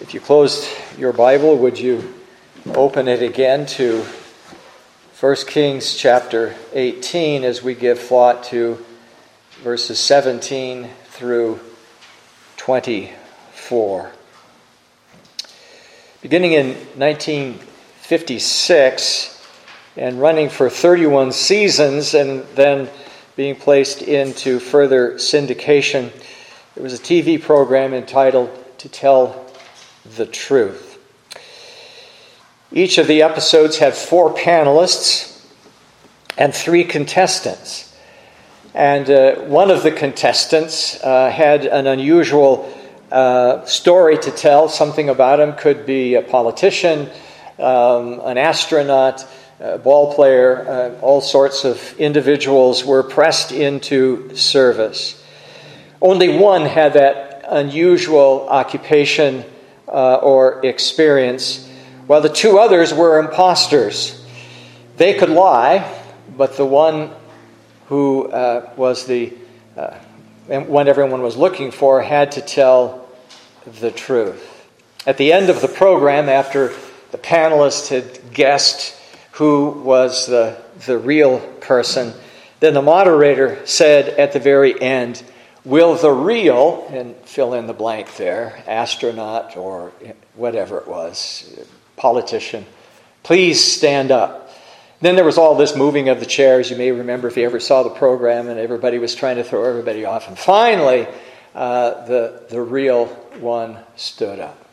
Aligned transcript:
If 0.00 0.14
you 0.14 0.20
closed 0.20 0.66
your 0.96 1.12
Bible, 1.12 1.58
would 1.58 1.78
you 1.78 2.14
open 2.68 3.06
it 3.06 3.20
again 3.20 3.66
to 3.66 4.02
1 5.20 5.36
Kings 5.46 5.94
chapter 5.94 6.56
18 6.72 7.44
as 7.44 7.62
we 7.62 7.74
give 7.74 7.98
thought 7.98 8.44
to 8.44 8.82
verses 9.62 10.00
17 10.00 10.88
through 11.08 11.60
24. 12.56 14.10
Beginning 16.22 16.52
in 16.52 16.68
1956 16.96 19.46
and 19.98 20.18
running 20.18 20.48
for 20.48 20.70
31 20.70 21.32
seasons 21.32 22.14
and 22.14 22.44
then 22.54 22.88
being 23.36 23.54
placed 23.54 24.00
into 24.00 24.60
further 24.60 25.16
syndication, 25.16 26.10
there 26.74 26.82
was 26.82 26.94
a 26.94 26.98
TV 26.98 27.38
program 27.38 27.92
entitled 27.92 28.48
To 28.78 28.88
Tell 28.88 29.49
the 30.04 30.26
truth. 30.26 30.98
Each 32.72 32.98
of 32.98 33.06
the 33.06 33.22
episodes 33.22 33.78
had 33.78 33.94
four 33.94 34.32
panelists 34.32 35.44
and 36.38 36.54
three 36.54 36.84
contestants. 36.84 37.94
And 38.74 39.10
uh, 39.10 39.34
one 39.42 39.70
of 39.70 39.82
the 39.82 39.90
contestants 39.90 41.02
uh, 41.02 41.30
had 41.30 41.66
an 41.66 41.86
unusual 41.86 42.72
uh, 43.10 43.64
story 43.64 44.16
to 44.18 44.30
tell. 44.30 44.68
Something 44.68 45.08
about 45.08 45.40
him 45.40 45.54
could 45.54 45.84
be 45.84 46.14
a 46.14 46.22
politician, 46.22 47.10
um, 47.58 48.20
an 48.24 48.38
astronaut, 48.38 49.26
a 49.58 49.78
ball 49.78 50.14
player, 50.14 50.66
uh, 50.68 51.00
all 51.00 51.20
sorts 51.20 51.64
of 51.64 51.98
individuals 51.98 52.84
were 52.84 53.02
pressed 53.02 53.50
into 53.50 54.34
service. 54.36 55.22
Only 56.00 56.38
one 56.38 56.64
had 56.64 56.94
that 56.94 57.44
unusual 57.48 58.46
occupation 58.48 59.44
uh, 59.90 60.16
or 60.16 60.64
experience, 60.64 61.68
while 62.06 62.20
the 62.20 62.28
two 62.28 62.58
others 62.58 62.94
were 62.94 63.18
impostors. 63.18 64.16
They 64.96 65.14
could 65.14 65.30
lie, 65.30 66.00
but 66.36 66.56
the 66.56 66.66
one 66.66 67.10
who 67.86 68.30
uh, 68.30 68.70
was 68.76 69.06
the 69.06 69.32
uh, 69.76 69.94
one 70.46 70.88
everyone 70.88 71.22
was 71.22 71.36
looking 71.36 71.70
for 71.70 72.02
had 72.02 72.32
to 72.32 72.40
tell 72.40 73.08
the 73.80 73.90
truth. 73.90 74.68
At 75.06 75.16
the 75.16 75.32
end 75.32 75.48
of 75.48 75.60
the 75.60 75.68
program, 75.68 76.28
after 76.28 76.72
the 77.10 77.18
panelists 77.18 77.88
had 77.88 78.34
guessed 78.34 78.96
who 79.32 79.70
was 79.70 80.26
the, 80.26 80.60
the 80.86 80.98
real 80.98 81.40
person, 81.60 82.12
then 82.60 82.74
the 82.74 82.82
moderator 82.82 83.64
said 83.64 84.08
at 84.08 84.32
the 84.32 84.38
very 84.38 84.80
end, 84.80 85.22
Will 85.64 85.94
the 85.94 86.10
real, 86.10 86.86
and 86.90 87.14
fill 87.16 87.52
in 87.54 87.66
the 87.66 87.74
blank 87.74 88.16
there, 88.16 88.62
astronaut 88.66 89.56
or 89.56 89.92
whatever 90.34 90.78
it 90.78 90.88
was, 90.88 91.58
politician, 91.96 92.64
please 93.22 93.62
stand 93.62 94.10
up? 94.10 94.50
Then 95.02 95.16
there 95.16 95.24
was 95.24 95.38
all 95.38 95.54
this 95.54 95.76
moving 95.76 96.08
of 96.08 96.18
the 96.20 96.26
chairs. 96.26 96.70
You 96.70 96.76
may 96.76 96.92
remember 96.92 97.28
if 97.28 97.36
you 97.36 97.44
ever 97.44 97.60
saw 97.60 97.82
the 97.82 97.90
program, 97.90 98.48
and 98.48 98.58
everybody 98.58 98.98
was 98.98 99.14
trying 99.14 99.36
to 99.36 99.44
throw 99.44 99.64
everybody 99.64 100.04
off. 100.04 100.28
And 100.28 100.38
finally, 100.38 101.06
uh, 101.54 102.06
the, 102.06 102.42
the 102.48 102.60
real 102.60 103.06
one 103.40 103.78
stood 103.96 104.38
up. 104.38 104.66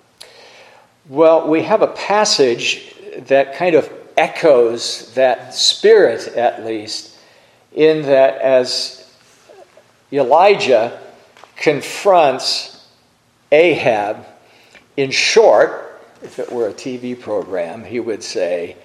Well, 1.09 1.47
we 1.49 1.63
have 1.63 1.81
a 1.81 1.88
passage 1.88 2.93
that 3.27 3.55
kind 3.55 3.75
of 3.75 3.91
echoes 4.17 5.13
that 5.13 5.53
spirit, 5.53 6.27
at 6.27 6.65
least, 6.65 7.15
in 7.73 8.03
that 8.03 8.41
as 8.41 9.06
Elijah 10.11 11.02
confronts 11.55 12.88
Ahab. 13.52 14.25
In 14.95 15.11
short, 15.11 16.02
if 16.23 16.39
it 16.39 16.52
were 16.52 16.69
a 16.69 16.73
TV 16.73 17.19
program, 17.19 17.83
he 17.83 17.99
would 17.99 18.23
say, 18.23 18.77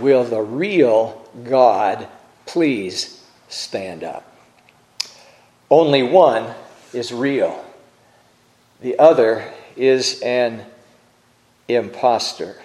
Will 0.00 0.24
the 0.24 0.42
real 0.42 1.24
God 1.44 2.08
please 2.44 3.24
stand 3.48 4.04
up? 4.04 4.24
Only 5.70 6.02
one 6.02 6.52
is 6.92 7.12
real, 7.12 7.64
the 8.80 8.98
other 8.98 9.52
is 9.76 10.20
an 10.22 10.64
impostor. 11.68 12.56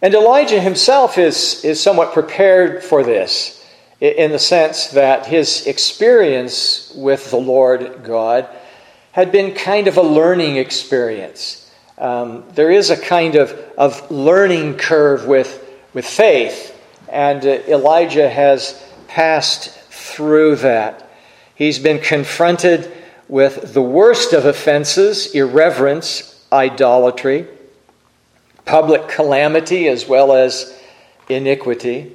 And 0.00 0.14
Elijah 0.14 0.60
himself 0.60 1.16
is, 1.16 1.64
is 1.64 1.80
somewhat 1.80 2.12
prepared 2.12 2.82
for 2.82 3.04
this 3.04 3.61
in 4.02 4.32
the 4.32 4.38
sense 4.38 4.88
that 4.88 5.26
his 5.26 5.68
experience 5.68 6.92
with 6.96 7.30
the 7.30 7.36
Lord 7.36 8.02
God 8.02 8.48
had 9.12 9.30
been 9.30 9.54
kind 9.54 9.86
of 9.86 9.96
a 9.96 10.02
learning 10.02 10.56
experience. 10.56 11.70
Um, 11.98 12.42
there 12.54 12.72
is 12.72 12.90
a 12.90 13.00
kind 13.00 13.36
of, 13.36 13.52
of 13.78 14.10
learning 14.10 14.76
curve 14.76 15.26
with, 15.26 15.64
with 15.94 16.04
faith, 16.04 16.76
and 17.08 17.46
uh, 17.46 17.60
Elijah 17.68 18.28
has 18.28 18.82
passed 19.06 19.70
through 19.70 20.56
that. 20.56 21.08
He's 21.54 21.78
been 21.78 22.00
confronted 22.00 22.90
with 23.28 23.72
the 23.72 23.82
worst 23.82 24.32
of 24.32 24.46
offenses 24.46 25.32
irreverence, 25.32 26.44
idolatry, 26.50 27.46
public 28.64 29.06
calamity, 29.06 29.86
as 29.86 30.08
well 30.08 30.32
as 30.32 30.76
iniquity. 31.28 32.12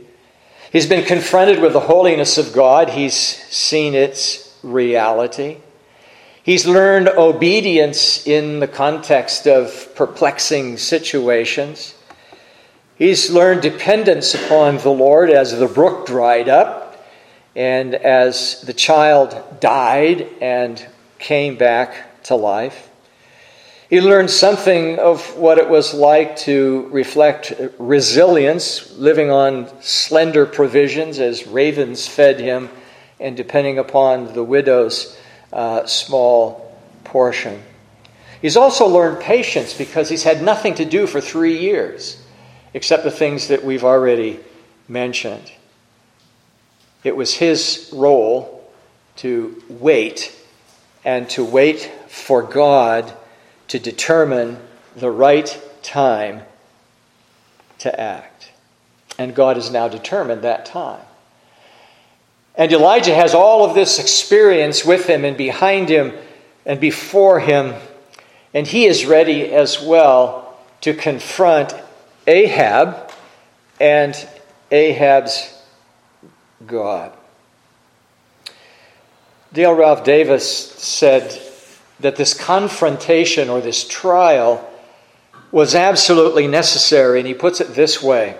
He's 0.72 0.86
been 0.86 1.06
confronted 1.06 1.62
with 1.62 1.74
the 1.74 1.80
holiness 1.80 2.38
of 2.38 2.54
God, 2.54 2.90
he's 2.90 3.14
seen 3.14 3.94
its 3.94 4.58
reality. 4.64 5.58
He's 6.44 6.66
learned 6.66 7.10
obedience 7.10 8.26
in 8.26 8.60
the 8.60 8.68
context 8.68 9.48
of 9.48 9.94
perplexing 9.96 10.78
situations. 10.78 11.94
He's 12.98 13.30
learned 13.30 13.62
dependence 13.62 14.34
upon 14.34 14.78
the 14.78 14.90
Lord 14.90 15.30
as 15.30 15.58
the 15.58 15.68
brook 15.68 16.08
dried 16.08 16.50
up 16.50 17.06
and 17.56 17.96
as 17.96 18.62
the 18.62 18.74
child 18.74 19.60
died 19.60 20.28
and 20.42 20.86
came 21.20 21.58
back 21.58 22.24
to 22.24 22.36
life. 22.36 22.87
He 23.90 24.02
learned 24.02 24.30
something 24.30 25.00
of 25.00 25.38
what 25.38 25.58
it 25.58 25.70
was 25.70 25.94
like 25.94 26.36
to 26.40 26.90
reflect 26.92 27.54
resilience, 27.80 28.92
living 28.98 29.32
on 29.32 29.70
slender 29.82 30.46
provisions 30.46 31.20
as 31.20 31.48
ravens 31.48 32.06
fed 32.06 32.40
him, 32.40 32.70
and 33.18 33.38
depending 33.38 33.80
upon 33.80 34.34
the 34.34 34.44
widow's 34.44 35.18
uh, 35.54 35.86
small 35.86 36.78
portion. 37.06 37.64
He's 38.42 38.58
also 38.58 38.88
learned 38.88 39.22
patience 39.22 39.74
because 39.74 40.10
he's 40.10 40.24
had 40.24 40.44
nothing 40.44 40.76
to 40.76 40.86
do 40.86 41.08
for 41.08 41.22
three 41.22 41.58
years 41.58 42.22
except 42.74 43.06
the 43.06 43.12
things 43.12 43.48
that 43.48 43.64
we've 43.64 43.86
already 43.86 44.40
mentioned. 44.90 45.52
It 47.06 47.16
was 47.16 47.34
his 47.34 47.90
role 47.94 48.70
to 49.18 49.64
wait 49.70 50.36
and 51.06 51.30
to 51.30 51.46
wait 51.46 51.90
for 52.10 52.44
God 52.44 53.14
to 53.68 53.80
determine 53.80 54.58
the 54.96 55.12
right 55.12 55.62
time 55.84 56.42
to 57.80 58.00
act. 58.00 58.52
And 59.18 59.36
God 59.36 59.56
has 59.56 59.72
now 59.72 59.88
determined 59.88 60.42
that 60.44 60.66
time. 60.66 61.02
And 62.56 62.72
Elijah 62.72 63.14
has 63.14 63.34
all 63.34 63.66
of 63.66 63.76
this 63.76 64.00
experience 64.00 64.84
with 64.84 65.08
him 65.08 65.24
and 65.24 65.38
behind 65.38 65.90
him 65.90 66.14
and 66.66 66.80
before 66.80 67.40
him. 67.40 67.76
And 68.54 68.66
he 68.66 68.86
is 68.86 69.06
ready 69.06 69.52
as 69.52 69.80
well 69.82 70.58
to 70.82 70.94
confront 70.94 71.74
Ahab 72.26 73.12
and 73.80 74.16
Ahab's 74.72 75.54
God. 76.66 77.14
Dale 79.54 79.74
Ralph 79.74 80.04
Davis 80.04 80.72
said 80.74 81.32
that 82.00 82.16
this 82.16 82.34
confrontation 82.34 83.50
or 83.50 83.62
this 83.62 83.88
trial 83.88 84.68
was 85.52 85.74
absolutely 85.74 86.48
necessary, 86.48 87.20
and 87.20 87.28
he 87.28 87.34
puts 87.34 87.62
it 87.62 87.74
this 87.74 88.02
way 88.02 88.38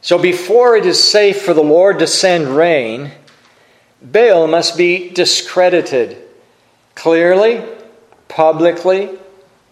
So, 0.00 0.18
before 0.18 0.76
it 0.76 0.86
is 0.86 1.02
safe 1.02 1.42
for 1.42 1.54
the 1.54 1.62
Lord 1.62 1.98
to 2.00 2.06
send 2.06 2.48
rain, 2.48 3.12
Baal 4.02 4.46
must 4.46 4.76
be 4.76 5.10
discredited 5.10 6.18
clearly, 6.94 7.64
publicly, 8.28 9.10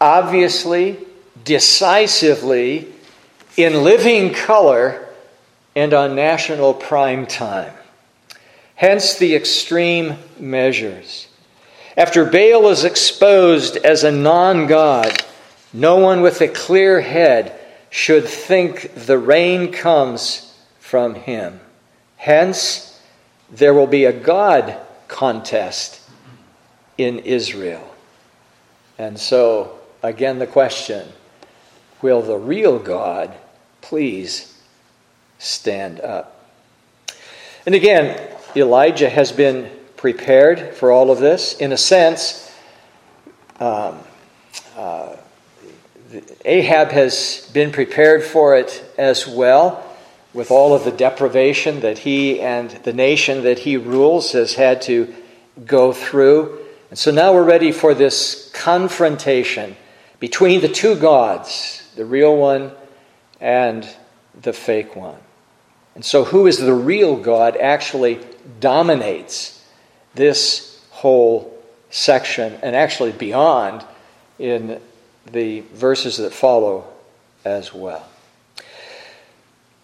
obviously, 0.00 0.98
decisively, 1.44 2.88
in 3.56 3.82
living 3.84 4.32
color, 4.32 5.08
and 5.74 5.92
on 5.92 6.14
national 6.14 6.74
prime 6.74 7.26
time. 7.26 7.72
Hence 8.74 9.14
the 9.14 9.34
extreme 9.34 10.16
measures. 10.38 11.26
After 12.00 12.24
Baal 12.24 12.70
is 12.70 12.84
exposed 12.84 13.76
as 13.76 14.04
a 14.04 14.10
non 14.10 14.66
God, 14.66 15.22
no 15.70 15.98
one 15.98 16.22
with 16.22 16.40
a 16.40 16.48
clear 16.48 17.02
head 17.02 17.60
should 17.90 18.26
think 18.26 18.94
the 18.94 19.18
rain 19.18 19.70
comes 19.70 20.58
from 20.78 21.14
him. 21.14 21.60
Hence, 22.16 22.98
there 23.50 23.74
will 23.74 23.86
be 23.86 24.06
a 24.06 24.14
God 24.14 24.78
contest 25.08 26.00
in 26.96 27.18
Israel. 27.18 27.94
And 28.96 29.20
so 29.20 29.78
again 30.02 30.38
the 30.38 30.46
question 30.46 31.06
Will 32.00 32.22
the 32.22 32.38
real 32.38 32.78
God 32.78 33.30
please 33.82 34.58
stand 35.38 36.00
up? 36.00 36.48
And 37.66 37.74
again, 37.74 38.38
Elijah 38.56 39.10
has 39.10 39.32
been 39.32 39.70
prepared 40.00 40.74
for 40.74 40.90
all 40.90 41.10
of 41.10 41.18
this. 41.18 41.52
In 41.58 41.72
a 41.72 41.76
sense, 41.76 42.50
um, 43.58 43.98
uh, 44.74 45.14
Ahab 46.42 46.88
has 46.88 47.50
been 47.52 47.70
prepared 47.70 48.24
for 48.24 48.56
it 48.56 48.82
as 48.96 49.26
well, 49.26 49.86
with 50.32 50.50
all 50.50 50.74
of 50.74 50.84
the 50.84 50.90
deprivation 50.90 51.80
that 51.80 51.98
he 51.98 52.40
and 52.40 52.70
the 52.70 52.94
nation 52.94 53.42
that 53.42 53.58
he 53.58 53.76
rules 53.76 54.32
has 54.32 54.54
had 54.54 54.80
to 54.82 55.14
go 55.66 55.92
through. 55.92 56.58
And 56.88 56.98
so 56.98 57.10
now 57.10 57.34
we're 57.34 57.44
ready 57.44 57.70
for 57.70 57.92
this 57.92 58.50
confrontation 58.54 59.76
between 60.18 60.62
the 60.62 60.68
two 60.68 60.94
gods, 60.94 61.86
the 61.96 62.06
real 62.06 62.34
one 62.38 62.72
and 63.38 63.86
the 64.40 64.54
fake 64.54 64.96
one. 64.96 65.20
And 65.94 66.02
so, 66.06 66.24
who 66.24 66.46
is 66.46 66.56
the 66.56 66.72
real 66.72 67.16
God 67.16 67.58
actually 67.58 68.20
dominates 68.60 69.59
this 70.14 70.80
whole 70.90 71.56
section 71.90 72.58
and 72.62 72.76
actually 72.76 73.12
beyond 73.12 73.84
in 74.38 74.80
the 75.32 75.60
verses 75.72 76.16
that 76.18 76.32
follow 76.32 76.86
as 77.44 77.72
well. 77.72 78.06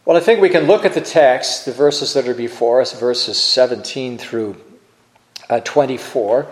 Well, 0.05 0.17
I 0.17 0.21
think 0.21 0.41
we 0.41 0.49
can 0.49 0.67
look 0.67 0.85
at 0.85 0.95
the 0.95 1.01
text, 1.01 1.65
the 1.65 1.73
verses 1.73 2.15
that 2.15 2.29
are 2.29 2.35
before 2.35 2.81
us, 2.81 2.99
verses 2.99 3.39
17 3.39 4.19
through 4.19 4.57
uh, 5.51 5.61
24, 5.61 6.47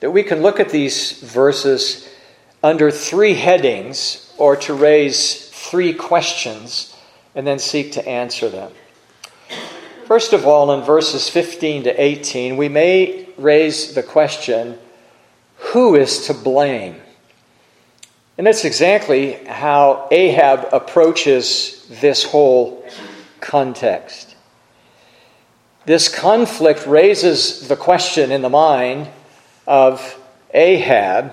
that 0.00 0.10
we 0.10 0.22
can 0.22 0.40
look 0.40 0.58
at 0.58 0.70
these 0.70 1.20
verses 1.20 2.08
under 2.62 2.90
three 2.90 3.34
headings 3.34 4.32
or 4.38 4.56
to 4.56 4.72
raise 4.72 5.50
three 5.50 5.92
questions 5.92 6.96
and 7.34 7.46
then 7.46 7.58
seek 7.58 7.92
to 7.92 8.08
answer 8.08 8.48
them. 8.48 8.72
First 10.06 10.34
of 10.34 10.46
all, 10.46 10.70
in 10.72 10.82
verses 10.82 11.30
15 11.30 11.84
to 11.84 12.02
18, 12.02 12.58
we 12.58 12.68
may 12.68 13.26
raise 13.38 13.94
the 13.94 14.02
question 14.02 14.78
who 15.56 15.96
is 15.96 16.26
to 16.26 16.34
blame? 16.34 17.00
And 18.36 18.46
that's 18.46 18.66
exactly 18.66 19.32
how 19.32 20.06
Ahab 20.10 20.68
approaches 20.72 21.86
this 21.88 22.22
whole 22.22 22.84
context. 23.40 24.36
This 25.86 26.14
conflict 26.14 26.86
raises 26.86 27.68
the 27.68 27.76
question 27.76 28.30
in 28.30 28.42
the 28.42 28.50
mind 28.50 29.08
of 29.66 30.18
Ahab 30.52 31.32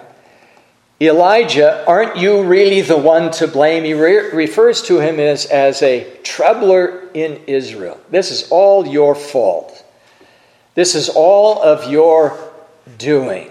Elijah, 1.01 1.83
aren't 1.87 2.17
you 2.17 2.43
really 2.43 2.81
the 2.81 2.97
one 2.97 3.31
to 3.31 3.47
blame? 3.47 3.83
He 3.83 3.95
re- 3.95 4.31
refers 4.31 4.83
to 4.83 4.99
him 4.99 5.19
as, 5.19 5.45
as 5.47 5.81
a 5.81 6.07
troubler 6.21 7.09
in 7.15 7.41
Israel. 7.47 7.99
This 8.11 8.29
is 8.29 8.47
all 8.51 8.85
your 8.85 9.15
fault. 9.15 9.83
This 10.75 10.93
is 10.93 11.09
all 11.09 11.61
of 11.61 11.91
your 11.91 12.37
doing 12.99 13.49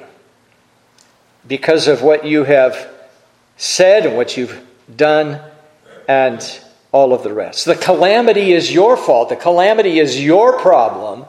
because 1.49 1.89
of 1.89 2.03
what 2.03 2.25
you 2.25 2.45
have 2.45 2.89
said 3.57 4.07
and 4.07 4.17
what 4.17 4.37
you've 4.37 4.65
done 4.95 5.41
and 6.07 6.61
all 6.93 7.13
of 7.13 7.25
the 7.25 7.33
rest. 7.33 7.65
The 7.65 7.75
calamity 7.75 8.53
is 8.53 8.73
your 8.73 8.97
fault. 8.97 9.29
The 9.29 9.37
calamity 9.37 9.99
is 9.99 10.23
your 10.23 10.59
problem, 10.61 11.25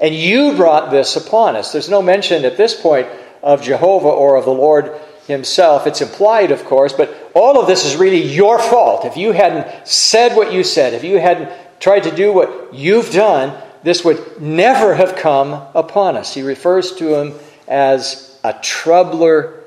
and 0.00 0.14
you 0.14 0.54
brought 0.54 0.90
this 0.90 1.16
upon 1.16 1.56
us. 1.56 1.72
There's 1.72 1.90
no 1.90 2.02
mention 2.02 2.44
at 2.44 2.56
this 2.56 2.80
point 2.80 3.08
of 3.42 3.62
Jehovah 3.62 4.08
or 4.08 4.36
of 4.36 4.44
the 4.44 4.52
Lord 4.52 4.92
himself. 5.26 5.86
It's 5.86 6.00
implied, 6.00 6.50
of 6.50 6.64
course, 6.64 6.92
but 6.92 7.30
all 7.34 7.60
of 7.60 7.66
this 7.66 7.84
is 7.84 7.96
really 7.96 8.22
your 8.22 8.58
fault. 8.58 9.04
If 9.04 9.16
you 9.16 9.32
hadn't 9.32 9.86
said 9.86 10.36
what 10.36 10.52
you 10.52 10.64
said, 10.64 10.94
if 10.94 11.04
you 11.04 11.18
hadn't 11.18 11.52
tried 11.80 12.04
to 12.04 12.14
do 12.14 12.32
what 12.32 12.74
you've 12.74 13.10
done, 13.10 13.60
this 13.82 14.04
would 14.04 14.40
never 14.40 14.94
have 14.94 15.16
come 15.16 15.52
upon 15.74 16.16
us. 16.16 16.34
He 16.34 16.42
refers 16.42 16.94
to 16.96 17.14
him 17.14 17.34
as 17.68 18.38
a 18.42 18.52
troubler 18.54 19.64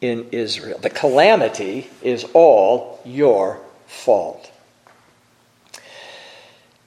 in 0.00 0.28
Israel. 0.32 0.78
The 0.78 0.90
calamity 0.90 1.88
is 2.02 2.24
all 2.34 3.00
your 3.04 3.60
fault. 3.86 4.50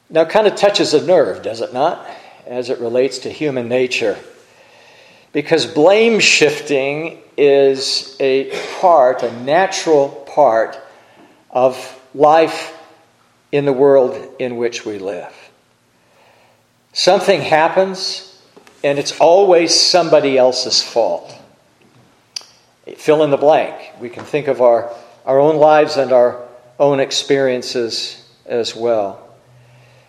Now, 0.10 0.26
kind 0.26 0.48
of 0.48 0.56
touches 0.56 0.94
a 0.94 1.06
nerve, 1.06 1.42
does 1.42 1.62
it 1.62 1.74
not, 1.74 2.06
as 2.46 2.70
it 2.70 2.80
relates 2.80 3.20
to 3.20 3.30
human 3.30 3.70
nature? 3.70 4.18
Because 5.34 5.66
blame 5.66 6.20
shifting 6.20 7.20
is 7.38 8.16
a 8.20 8.52
part, 8.80 9.24
a 9.24 9.32
natural 9.44 10.10
part 10.10 10.78
of 11.50 12.00
life 12.14 12.78
in 13.52 13.66
the 13.66 13.74
world 13.74 14.36
in 14.40 14.58
which 14.58 14.86
we 14.86 15.00
live. 15.00 15.34
Something 16.94 17.42
happens, 17.42 18.42
and 18.84 19.00
it's 19.00 19.18
always 19.20 19.74
somebody 19.74 20.38
else's 20.38 20.84
fault. 20.84 21.34
Fill 22.98 23.24
in 23.24 23.30
the 23.30 23.38
blank. 23.38 23.92
We 24.00 24.10
can 24.10 24.26
think 24.26 24.48
of 24.48 24.62
our, 24.62 24.94
our 25.26 25.40
own 25.40 25.56
lives 25.56 25.96
and 25.96 26.12
our 26.12 26.46
own 26.78 27.00
experiences 27.00 28.30
as 28.46 28.76
well. 28.76 29.30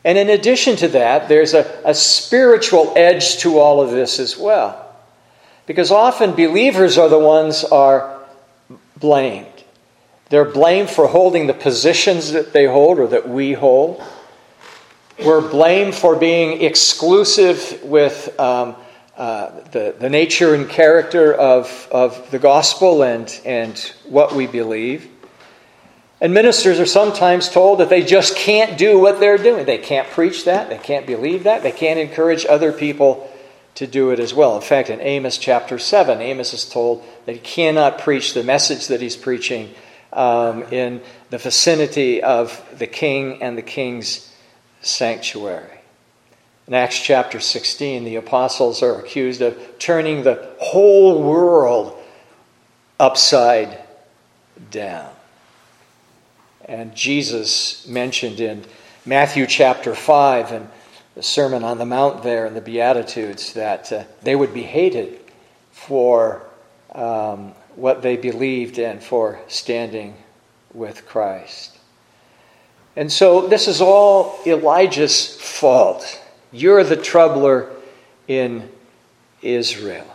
And 0.04 0.18
in 0.18 0.30
addition 0.30 0.74
to 0.76 0.88
that, 0.88 1.28
there's 1.28 1.54
a, 1.54 1.80
a 1.84 1.94
spiritual 1.94 2.92
edge 2.96 3.38
to 3.38 3.58
all 3.58 3.80
of 3.80 3.90
this 3.90 4.18
as 4.18 4.36
well. 4.36 4.91
Because 5.66 5.90
often 5.90 6.32
believers 6.32 6.98
are 6.98 7.08
the 7.08 7.18
ones 7.18 7.64
are 7.64 8.20
blamed. 8.98 9.46
They're 10.28 10.44
blamed 10.44 10.90
for 10.90 11.06
holding 11.06 11.46
the 11.46 11.54
positions 11.54 12.32
that 12.32 12.52
they 12.52 12.66
hold 12.66 12.98
or 12.98 13.06
that 13.08 13.28
we 13.28 13.52
hold. 13.52 14.02
We're 15.22 15.46
blamed 15.46 15.94
for 15.94 16.16
being 16.16 16.62
exclusive 16.62 17.82
with 17.84 18.40
um, 18.40 18.76
uh, 19.16 19.50
the, 19.70 19.94
the 19.98 20.08
nature 20.08 20.54
and 20.54 20.68
character 20.68 21.34
of, 21.34 21.86
of 21.92 22.30
the 22.30 22.38
gospel 22.38 23.02
and, 23.02 23.40
and 23.44 23.78
what 24.04 24.34
we 24.34 24.46
believe. 24.46 25.08
And 26.20 26.32
ministers 26.32 26.80
are 26.80 26.86
sometimes 26.86 27.48
told 27.48 27.80
that 27.80 27.88
they 27.88 28.02
just 28.02 28.36
can't 28.36 28.78
do 28.78 28.98
what 28.98 29.20
they're 29.20 29.38
doing. 29.38 29.66
They 29.66 29.78
can't 29.78 30.08
preach 30.08 30.44
that, 30.46 30.70
they 30.70 30.78
can't 30.78 31.06
believe 31.06 31.44
that, 31.44 31.62
they 31.62 31.72
can't 31.72 31.98
encourage 31.98 32.46
other 32.46 32.72
people 32.72 33.28
to 33.74 33.86
do 33.86 34.10
it 34.10 34.20
as 34.20 34.34
well. 34.34 34.56
In 34.56 34.62
fact, 34.62 34.90
in 34.90 35.00
Amos 35.00 35.38
chapter 35.38 35.78
7, 35.78 36.20
Amos 36.20 36.52
is 36.52 36.68
told 36.68 37.04
that 37.26 37.32
he 37.32 37.38
cannot 37.38 37.98
preach 37.98 38.34
the 38.34 38.42
message 38.42 38.88
that 38.88 39.00
he's 39.00 39.16
preaching 39.16 39.74
um, 40.12 40.62
in 40.64 41.00
the 41.30 41.38
vicinity 41.38 42.22
of 42.22 42.62
the 42.76 42.86
king 42.86 43.42
and 43.42 43.56
the 43.56 43.62
king's 43.62 44.30
sanctuary. 44.82 45.80
In 46.66 46.74
Acts 46.74 47.00
chapter 47.00 47.40
16, 47.40 48.04
the 48.04 48.16
apostles 48.16 48.82
are 48.82 49.00
accused 49.00 49.40
of 49.40 49.78
turning 49.78 50.22
the 50.22 50.48
whole 50.58 51.22
world 51.22 51.98
upside 53.00 53.78
down. 54.70 55.10
And 56.66 56.94
Jesus 56.94 57.86
mentioned 57.88 58.38
in 58.38 58.64
Matthew 59.04 59.46
chapter 59.46 59.94
5 59.94 60.52
and 60.52 60.68
the 61.14 61.22
Sermon 61.22 61.62
on 61.62 61.78
the 61.78 61.86
Mount 61.86 62.22
there 62.22 62.46
in 62.46 62.54
the 62.54 62.60
Beatitudes 62.60 63.52
that 63.54 63.92
uh, 63.92 64.04
they 64.22 64.34
would 64.34 64.54
be 64.54 64.62
hated 64.62 65.20
for 65.70 66.42
um, 66.94 67.52
what 67.76 68.02
they 68.02 68.16
believed 68.16 68.78
and 68.78 69.02
for 69.02 69.40
standing 69.48 70.14
with 70.72 71.06
Christ. 71.06 71.78
And 72.96 73.10
so 73.10 73.48
this 73.48 73.68
is 73.68 73.80
all 73.80 74.38
Elijah's 74.46 75.36
fault. 75.36 76.20
You're 76.50 76.84
the 76.84 76.96
troubler 76.96 77.70
in 78.28 78.68
Israel 79.40 80.06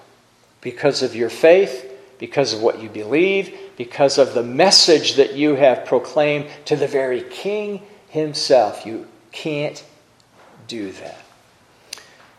because 0.62 1.02
of 1.02 1.16
your 1.16 1.30
faith, 1.30 1.92
because 2.20 2.54
of 2.54 2.62
what 2.62 2.82
you 2.82 2.90
believe, 2.90 3.56
because 3.78 4.18
of 4.18 4.34
the 4.34 4.44
message 4.44 5.16
that 5.16 5.34
you 5.34 5.56
have 5.56 5.86
proclaimed 5.86 6.48
to 6.66 6.76
the 6.76 6.88
very 6.88 7.22
king 7.22 7.82
himself. 8.10 8.86
You 8.86 9.08
can't 9.32 9.84
do 10.68 10.92
that. 10.92 11.20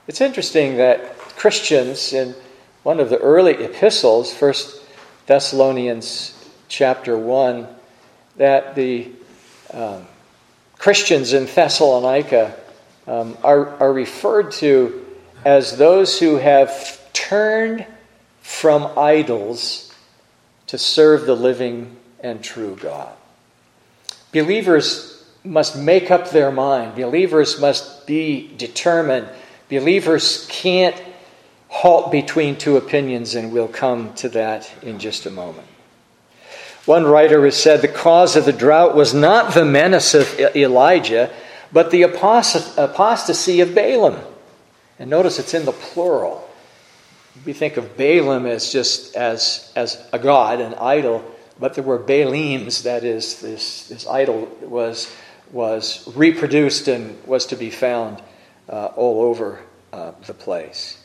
It's 0.07 0.21
interesting 0.21 0.77
that 0.79 1.19
Christians 1.19 2.13
in 2.13 2.35
one 2.83 3.01
of 3.01 3.11
the 3.11 3.19
early 3.19 3.53
epistles, 3.53 4.33
First 4.33 4.83
Thessalonians 5.27 6.35
chapter 6.69 7.19
1, 7.19 7.69
that 8.37 8.75
the 8.75 9.11
um, 9.73 10.07
Christians 10.79 11.33
in 11.33 11.47
Thessalonica 11.47 12.57
um, 13.07 13.37
are, 13.43 13.69
are 13.81 13.93
referred 13.93 14.53
to 14.53 15.05
as 15.45 15.77
those 15.77 16.19
who 16.19 16.37
have 16.37 17.13
turned 17.13 17.87
from 18.41 18.99
idols 18.99 19.95
to 20.69 20.79
serve 20.79 21.27
the 21.27 21.35
living 21.37 21.97
and 22.21 22.43
true 22.43 22.77
God. 22.81 23.13
Believers 24.33 25.18
must 25.45 25.77
make 25.77 26.11
up 26.11 26.31
their 26.31 26.51
mind. 26.51 26.95
Believers 26.95 27.61
must 27.61 28.07
be 28.07 28.53
determined. 28.57 29.29
Believers 29.69 30.47
can't 30.51 30.97
halt 31.69 32.11
between 32.11 32.57
two 32.57 32.77
opinions, 32.77 33.35
and 33.35 33.53
we'll 33.53 33.69
come 33.69 34.15
to 34.15 34.29
that 34.31 34.71
in 34.83 34.99
just 34.99 35.27
a 35.27 35.31
moment. 35.31 35.67
One 36.87 37.05
writer 37.05 37.45
has 37.45 37.63
said 37.63 37.83
the 37.83 37.89
cause 37.89 38.35
of 38.35 38.47
the 38.47 38.53
drought 38.53 38.95
was 38.95 39.13
not 39.13 39.53
the 39.53 39.65
menace 39.65 40.15
of 40.15 40.39
Elijah, 40.57 41.31
but 41.71 41.91
the 41.91 42.03
apostasy 42.03 43.61
of 43.61 43.69
Baalim. 43.71 44.19
And 44.99 45.11
notice 45.11 45.39
it's 45.39 45.55
in 45.55 45.67
the 45.67 45.73
plural. 45.73 46.49
We 47.45 47.53
think 47.53 47.77
of 47.77 47.97
Balaam 47.97 48.47
as 48.47 48.73
just 48.73 49.15
as, 49.15 49.71
as 49.77 50.03
a 50.13 50.19
god, 50.19 50.61
an 50.61 50.75
idol, 50.75 51.25
but 51.61 51.75
there 51.75 51.85
were 51.85 51.99
Baalims, 51.99 52.83
that 52.85 53.05
is, 53.05 53.41
this, 53.41 53.89
this 53.89 54.07
idol 54.07 54.47
was, 54.63 55.15
was 55.53 56.11
reproduced 56.15 56.89
and 56.89 57.23
was 57.27 57.47
to 57.47 57.57
be 57.57 57.71
found 57.71 58.23
uh, 58.69 58.87
all 58.97 59.23
over 59.23 59.61
uh, 59.93 60.13
the 60.27 60.35
place. 60.35 61.03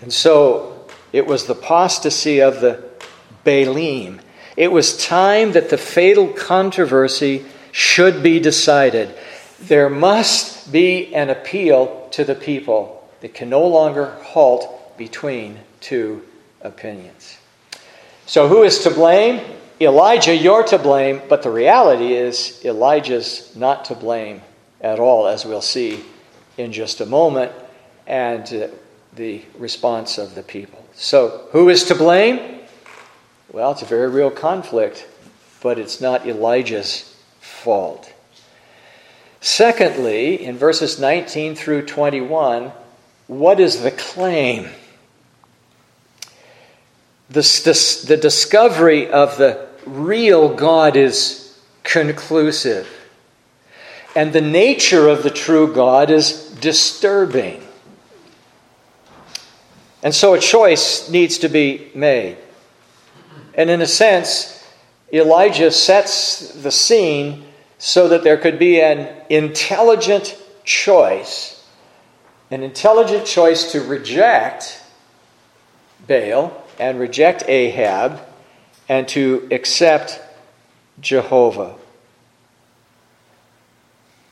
And 0.00 0.12
so 0.12 0.86
it 1.12 1.26
was 1.26 1.46
the 1.46 1.54
apostasy 1.54 2.40
of 2.40 2.60
the 2.60 2.82
Baalim. 3.44 4.20
It 4.56 4.72
was 4.72 4.96
time 4.96 5.52
that 5.52 5.70
the 5.70 5.78
fatal 5.78 6.28
controversy 6.28 7.44
should 7.72 8.22
be 8.22 8.40
decided. 8.40 9.14
There 9.60 9.88
must 9.88 10.72
be 10.72 11.14
an 11.14 11.30
appeal 11.30 12.08
to 12.12 12.24
the 12.24 12.34
people 12.34 13.08
that 13.20 13.34
can 13.34 13.48
no 13.50 13.66
longer 13.66 14.16
halt 14.22 14.96
between 14.96 15.58
two 15.80 16.24
opinions. 16.60 17.38
So, 18.26 18.48
who 18.48 18.62
is 18.62 18.80
to 18.80 18.90
blame? 18.90 19.40
Elijah, 19.80 20.34
you're 20.34 20.64
to 20.64 20.78
blame, 20.78 21.22
but 21.28 21.42
the 21.42 21.50
reality 21.50 22.12
is 22.12 22.60
Elijah's 22.64 23.54
not 23.54 23.84
to 23.86 23.94
blame 23.94 24.42
at 24.80 24.98
all, 24.98 25.28
as 25.28 25.44
we'll 25.44 25.60
see 25.60 26.04
in 26.56 26.72
just 26.72 27.00
a 27.00 27.06
moment, 27.06 27.52
and 28.06 28.52
uh, 28.52 28.68
the 29.14 29.42
response 29.56 30.18
of 30.18 30.34
the 30.34 30.42
people. 30.42 30.84
So, 30.94 31.46
who 31.52 31.68
is 31.68 31.84
to 31.84 31.94
blame? 31.94 32.60
Well, 33.52 33.70
it's 33.70 33.82
a 33.82 33.86
very 33.86 34.08
real 34.08 34.32
conflict, 34.32 35.06
but 35.62 35.78
it's 35.78 36.00
not 36.00 36.26
Elijah's 36.26 37.16
fault. 37.40 38.12
Secondly, 39.40 40.44
in 40.44 40.58
verses 40.58 40.98
19 40.98 41.54
through 41.54 41.86
21, 41.86 42.72
what 43.28 43.60
is 43.60 43.82
the 43.82 43.92
claim? 43.92 44.68
The, 47.30 47.42
the, 47.42 48.06
the 48.08 48.16
discovery 48.16 49.08
of 49.08 49.38
the 49.38 49.67
real 49.86 50.54
God 50.54 50.96
is 50.96 51.58
conclusive. 51.82 52.88
And 54.14 54.32
the 54.32 54.40
nature 54.40 55.08
of 55.08 55.22
the 55.22 55.30
true 55.30 55.72
God 55.72 56.10
is 56.10 56.50
disturbing. 56.60 57.62
And 60.02 60.14
so 60.14 60.34
a 60.34 60.38
choice 60.38 61.10
needs 61.10 61.38
to 61.38 61.48
be 61.48 61.90
made. 61.94 62.36
And 63.54 63.70
in 63.70 63.80
a 63.80 63.86
sense, 63.86 64.64
Elijah 65.12 65.70
sets 65.70 66.52
the 66.62 66.70
scene 66.70 67.44
so 67.78 68.08
that 68.08 68.22
there 68.22 68.36
could 68.36 68.58
be 68.58 68.80
an 68.80 69.08
intelligent 69.28 70.40
choice, 70.64 71.66
an 72.50 72.62
intelligent 72.62 73.26
choice 73.26 73.72
to 73.72 73.80
reject 73.80 74.82
Baal 76.06 76.64
and 76.78 76.98
reject 77.00 77.44
Ahab 77.48 78.20
and 78.88 79.06
to 79.08 79.46
accept 79.50 80.20
Jehovah. 81.00 81.74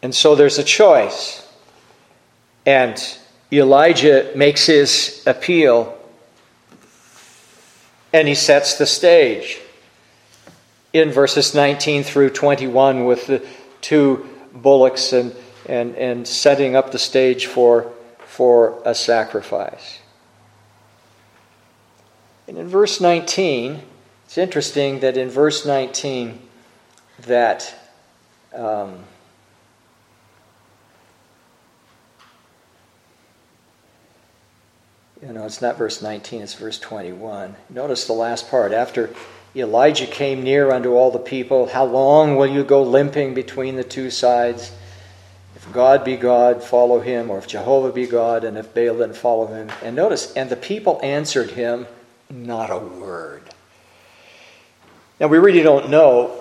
And 0.03 0.15
so 0.15 0.35
there's 0.35 0.59
a 0.59 0.65
choice. 0.65 1.47
And 2.65 3.01
Elijah 3.53 4.33
makes 4.35 4.67
his 4.67 5.23
appeal 5.27 5.97
and 8.13 8.27
he 8.27 8.35
sets 8.35 8.79
the 8.79 8.87
stage 8.87 9.59
in 10.93 11.13
verses 11.13 11.55
19 11.55 12.03
through 12.03 12.31
21 12.31 13.05
with 13.05 13.27
the 13.27 13.47
two 13.83 14.27
bullocks 14.55 15.13
and, 15.13 15.35
and, 15.69 15.95
and 15.97 16.27
setting 16.27 16.75
up 16.75 16.93
the 16.93 16.99
stage 16.99 17.47
for, 17.47 17.93
for 18.21 18.81
a 18.87 18.95
sacrifice. 18.95 19.99
And 22.49 22.57
in 22.57 22.69
verse 22.69 23.01
19, 23.01 23.83
it's 24.37 24.43
interesting 24.43 25.01
that 25.01 25.17
in 25.17 25.31
verse 25.31 25.65
19 25.65 26.39
that 27.21 27.75
um, 28.55 28.99
you 35.23 35.33
know, 35.33 35.47
it's 35.47 35.63
not 35.63 35.79
verse 35.79 36.03
19, 36.03 36.43
it's 36.43 36.53
verse 36.53 36.79
21. 36.79 37.57
Notice 37.71 38.07
the 38.07 38.13
last 38.13 38.51
part. 38.51 38.73
After 38.73 39.09
Elijah 39.55 40.07
came 40.07 40.43
near 40.43 40.71
unto 40.71 40.93
all 40.93 41.11
the 41.11 41.19
people. 41.19 41.69
How 41.69 41.87
long 41.87 42.37
will 42.37 42.47
you 42.47 42.63
go 42.63 42.83
limping 42.83 43.33
between 43.33 43.77
the 43.77 43.85
two 43.85 44.11
sides? 44.11 44.71
If 45.55 45.73
God 45.73 46.05
be 46.05 46.19
God, 46.19 46.63
follow 46.63 47.01
him, 47.01 47.31
or 47.31 47.39
if 47.39 47.47
Jehovah 47.47 47.91
be 47.91 48.07
God, 48.07 48.45
and 48.45 48.59
if 48.59 48.75
Baal, 48.75 48.97
then 48.97 49.15
follow 49.15 49.47
him. 49.47 49.71
And 49.83 49.97
notice, 49.97 50.35
and 50.35 50.51
the 50.51 50.57
people 50.57 51.01
answered 51.03 51.53
him 51.53 51.87
not 52.29 52.71
a 52.71 52.77
word. 52.77 53.46
Now, 55.19 55.29
we 55.29 55.39
really 55.39 55.63
don't 55.63 55.89
know 55.89 56.39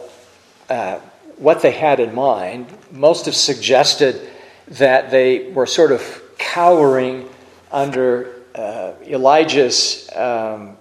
uh, 0.69 0.99
what 1.37 1.61
they 1.61 1.71
had 1.71 1.99
in 1.99 2.13
mind. 2.13 2.67
Most 2.91 3.25
have 3.25 3.35
suggested 3.35 4.29
that 4.67 5.11
they 5.11 5.51
were 5.51 5.65
sort 5.65 5.91
of 5.91 6.21
cowering 6.37 7.29
under 7.71 8.33
uh, 8.53 8.93
Elijah's 9.07 10.09
um, 10.15 10.75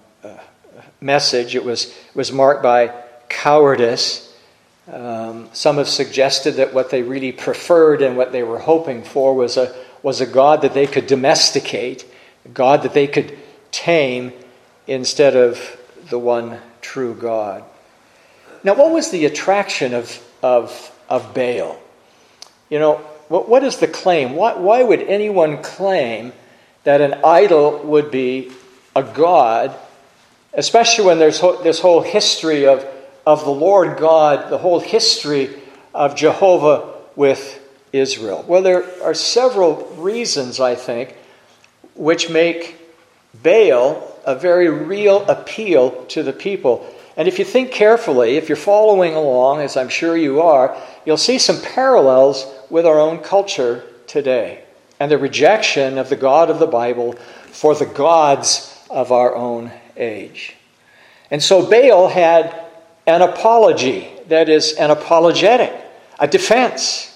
message. 1.01 1.55
It 1.55 1.63
was, 1.63 1.93
was 2.13 2.31
marked 2.31 2.63
by 2.63 2.93
cowardice. 3.29 4.33
Um, 4.91 5.49
some 5.53 5.77
have 5.77 5.87
suggested 5.87 6.55
that 6.55 6.73
what 6.73 6.89
they 6.89 7.01
really 7.01 7.31
preferred 7.31 8.01
and 8.01 8.17
what 8.17 8.31
they 8.31 8.43
were 8.43 8.59
hoping 8.59 9.03
for 9.03 9.33
was 9.33 9.57
a, 9.57 9.73
was 10.03 10.21
a 10.21 10.25
God 10.25 10.61
that 10.61 10.73
they 10.73 10.85
could 10.85 11.07
domesticate, 11.07 12.05
a 12.43 12.49
God 12.49 12.83
that 12.83 12.93
they 12.93 13.07
could 13.07 13.37
tame 13.71 14.33
instead 14.87 15.35
of 15.35 15.79
the 16.09 16.19
one 16.19 16.59
true 16.81 17.15
God. 17.15 17.63
Now, 18.65 18.73
what 18.73 18.91
was 18.91 19.11
the 19.11 19.25
attraction 19.25 19.93
of, 19.93 20.21
of, 20.43 20.91
of 21.07 21.33
Baal? 21.33 21.79
You 22.69 22.79
know, 22.79 22.95
what, 23.29 23.47
what 23.47 23.63
is 23.63 23.77
the 23.77 23.87
claim? 23.87 24.35
Why, 24.35 24.55
why 24.55 24.83
would 24.83 25.01
anyone 25.03 25.63
claim 25.63 26.33
that 26.83 26.99
an 26.99 27.21
idol 27.23 27.79
would 27.83 28.11
be 28.11 28.51
a 28.93 29.03
God 29.03 29.73
especially 30.55 31.05
when 31.05 31.19
there's 31.19 31.41
this 31.63 31.79
whole 31.79 32.01
history 32.01 32.65
of, 32.65 32.85
of 33.25 33.43
the 33.43 33.51
Lord 33.51 33.97
God, 33.97 34.49
the 34.49 34.57
whole 34.57 34.79
history 34.79 35.49
of 35.93 36.15
Jehovah 36.15 36.93
with 37.15 37.61
Israel. 37.93 38.43
Well, 38.47 38.61
there 38.61 38.85
are 39.03 39.13
several 39.13 39.85
reasons, 39.97 40.59
I 40.59 40.75
think, 40.75 41.15
which 41.93 42.29
make 42.29 42.77
Baal 43.33 44.17
a 44.25 44.35
very 44.35 44.69
real 44.69 45.25
appeal 45.25 46.05
to 46.05 46.23
the 46.23 46.33
people. 46.33 46.89
And 47.17 47.27
if 47.27 47.39
you 47.39 47.45
think 47.45 47.71
carefully, 47.71 48.35
if 48.35 48.49
you're 48.49 48.55
following 48.57 49.15
along, 49.15 49.61
as 49.61 49.77
I'm 49.77 49.89
sure 49.89 50.17
you 50.17 50.41
are, 50.41 50.75
you'll 51.05 51.17
see 51.17 51.39
some 51.39 51.61
parallels 51.61 52.45
with 52.69 52.85
our 52.85 52.99
own 52.99 53.19
culture 53.19 53.83
today 54.07 54.63
and 54.99 55.09
the 55.09 55.17
rejection 55.17 55.97
of 55.97 56.09
the 56.09 56.15
God 56.15 56.49
of 56.49 56.59
the 56.59 56.67
Bible 56.67 57.13
for 57.51 57.73
the 57.75 57.85
gods 57.85 58.77
of 58.89 59.11
our 59.11 59.35
own 59.35 59.71
age. 59.95 60.55
And 61.31 61.41
so 61.41 61.69
Baal 61.69 62.09
had 62.09 62.63
an 63.07 63.21
apology, 63.21 64.09
that 64.27 64.49
is, 64.49 64.73
an 64.73 64.91
apologetic, 64.91 65.73
a 66.19 66.27
defense. 66.27 67.11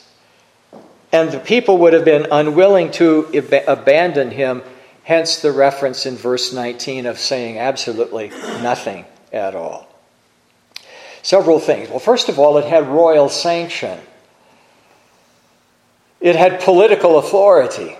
And 1.12 1.32
the 1.32 1.40
people 1.40 1.80
would 1.80 1.94
have 1.94 2.06
been 2.06 2.28
unwilling 2.32 2.92
to 2.92 3.28
ab- 3.34 3.64
abandon 3.68 4.32
him, 4.32 4.62
hence 5.04 5.42
the 5.42 5.52
reference 5.52 6.06
in 6.06 6.16
verse 6.16 6.54
19 6.54 7.06
of 7.06 7.18
saying 7.18 7.58
absolutely 7.58 8.30
nothing 8.62 9.06
at 9.34 9.56
all. 9.56 9.89
Several 11.22 11.60
things. 11.60 11.90
Well, 11.90 12.00
first 12.00 12.30
of 12.30 12.40
all, 12.40 12.58
it 12.58 12.66
had 12.66 12.88
royal 12.88 13.30
sanction, 13.30 14.00
it 16.20 16.36
had 16.36 16.60
political 16.62 17.18
authority. 17.18 17.96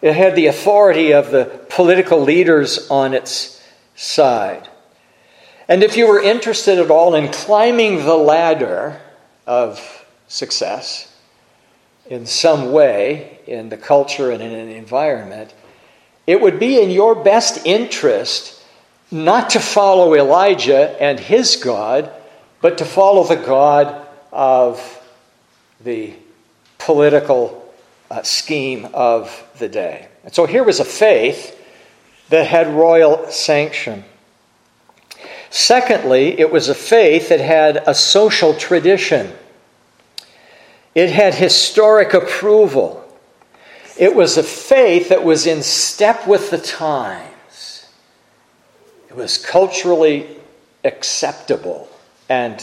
It 0.00 0.14
had 0.14 0.36
the 0.36 0.48
authority 0.48 1.14
of 1.14 1.30
the 1.30 1.46
political 1.70 2.20
leaders 2.20 2.90
on 2.90 3.14
its 3.14 3.62
side. 3.96 4.68
And 5.66 5.82
if 5.82 5.96
you 5.96 6.06
were 6.06 6.20
interested 6.20 6.78
at 6.78 6.90
all 6.90 7.14
in 7.14 7.32
climbing 7.32 8.04
the 8.04 8.16
ladder 8.16 9.00
of 9.46 10.04
success 10.28 11.10
in 12.06 12.26
some 12.26 12.70
way 12.72 13.38
in 13.46 13.70
the 13.70 13.78
culture 13.78 14.30
and 14.30 14.42
in 14.42 14.52
an 14.52 14.68
environment, 14.68 15.54
it 16.26 16.40
would 16.40 16.58
be 16.58 16.82
in 16.82 16.90
your 16.90 17.14
best 17.14 17.64
interest 17.64 18.53
not 19.14 19.50
to 19.50 19.60
follow 19.60 20.14
Elijah 20.14 21.00
and 21.00 21.20
his 21.20 21.54
God, 21.54 22.10
but 22.60 22.78
to 22.78 22.84
follow 22.84 23.22
the 23.22 23.36
God 23.36 24.04
of 24.32 25.00
the 25.80 26.12
political 26.78 27.72
uh, 28.10 28.22
scheme 28.22 28.88
of 28.92 29.46
the 29.60 29.68
day. 29.68 30.08
And 30.24 30.34
so 30.34 30.46
here 30.46 30.64
was 30.64 30.80
a 30.80 30.84
faith 30.84 31.56
that 32.30 32.48
had 32.48 32.66
royal 32.74 33.30
sanction. 33.30 34.02
Secondly, 35.48 36.40
it 36.40 36.50
was 36.50 36.68
a 36.68 36.74
faith 36.74 37.28
that 37.28 37.40
had 37.40 37.84
a 37.86 37.94
social 37.94 38.52
tradition. 38.54 39.32
It 40.96 41.10
had 41.10 41.36
historic 41.36 42.14
approval. 42.14 43.00
It 43.96 44.16
was 44.16 44.36
a 44.36 44.42
faith 44.42 45.10
that 45.10 45.22
was 45.22 45.46
in 45.46 45.62
step 45.62 46.26
with 46.26 46.50
the 46.50 46.58
times. 46.58 47.33
It 49.08 49.16
was 49.16 49.38
culturally 49.38 50.26
acceptable 50.84 51.88
and 52.28 52.62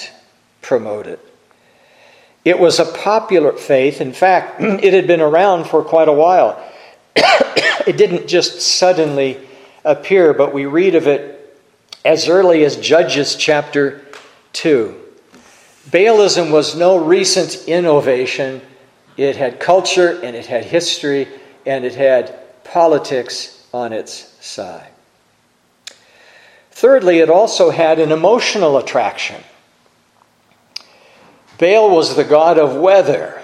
promoted. 0.62 1.19
It 2.43 2.60
was 2.60 2.79
a 2.79 2.86
popular 2.86 3.53
faith. 3.53 4.01
In 4.01 4.13
fact, 4.13 4.62
it 4.62 4.93
had 4.93 5.07
been 5.07 5.21
around 5.21 5.65
for 5.65 5.83
quite 5.83 6.07
a 6.07 6.13
while. 6.13 6.62
it 7.15 7.98
didn't 7.98 8.27
just 8.27 8.62
suddenly 8.62 9.39
appear, 9.86 10.33
but 10.33 10.53
we 10.53 10.65
read 10.65 10.95
of 10.95 11.07
it 11.07 11.38
as 12.03 12.27
early 12.27 12.63
as 12.65 12.77
Judges 12.77 13.36
chapter 13.36 14.01
2. 14.53 14.95
Baalism 15.89 16.51
was 16.51 16.75
no 16.75 16.98
recent 16.98 17.67
innovation. 17.67 18.62
It 19.17 19.36
had 19.36 19.60
culture 19.60 20.19
and 20.21 20.36
it 20.36 20.45
had 20.45 20.65
history 20.65 21.27
and 21.65 21.86
it 21.86 21.95
had 21.95 22.63
politics 22.63 23.65
on 23.74 23.93
its 23.93 24.33
side. 24.45 24.88
Thirdly, 26.81 27.19
it 27.19 27.29
also 27.29 27.69
had 27.69 28.00
an 28.00 28.11
emotional 28.11 28.75
attraction. 28.75 29.39
Baal 31.59 31.95
was 31.95 32.15
the 32.15 32.23
god 32.23 32.57
of 32.57 32.75
weather. 32.75 33.39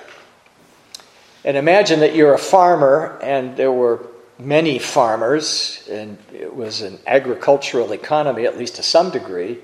And 1.46 1.56
imagine 1.56 2.00
that 2.00 2.15
you're 2.15 2.34
a 2.34 2.39
farmer 2.39 3.20
and 3.22 3.56
there 3.56 3.72
were 3.72 4.08
many 4.39 4.79
farmers, 4.79 5.88
and 5.88 6.17
it 6.34 6.56
was 6.56 6.82
an 6.82 6.98
agricultural 7.06 7.91
economy, 7.91 8.48
at 8.48 8.58
least 8.58 8.77
to 8.77 8.82
some 8.84 9.12
degree. 9.12 9.60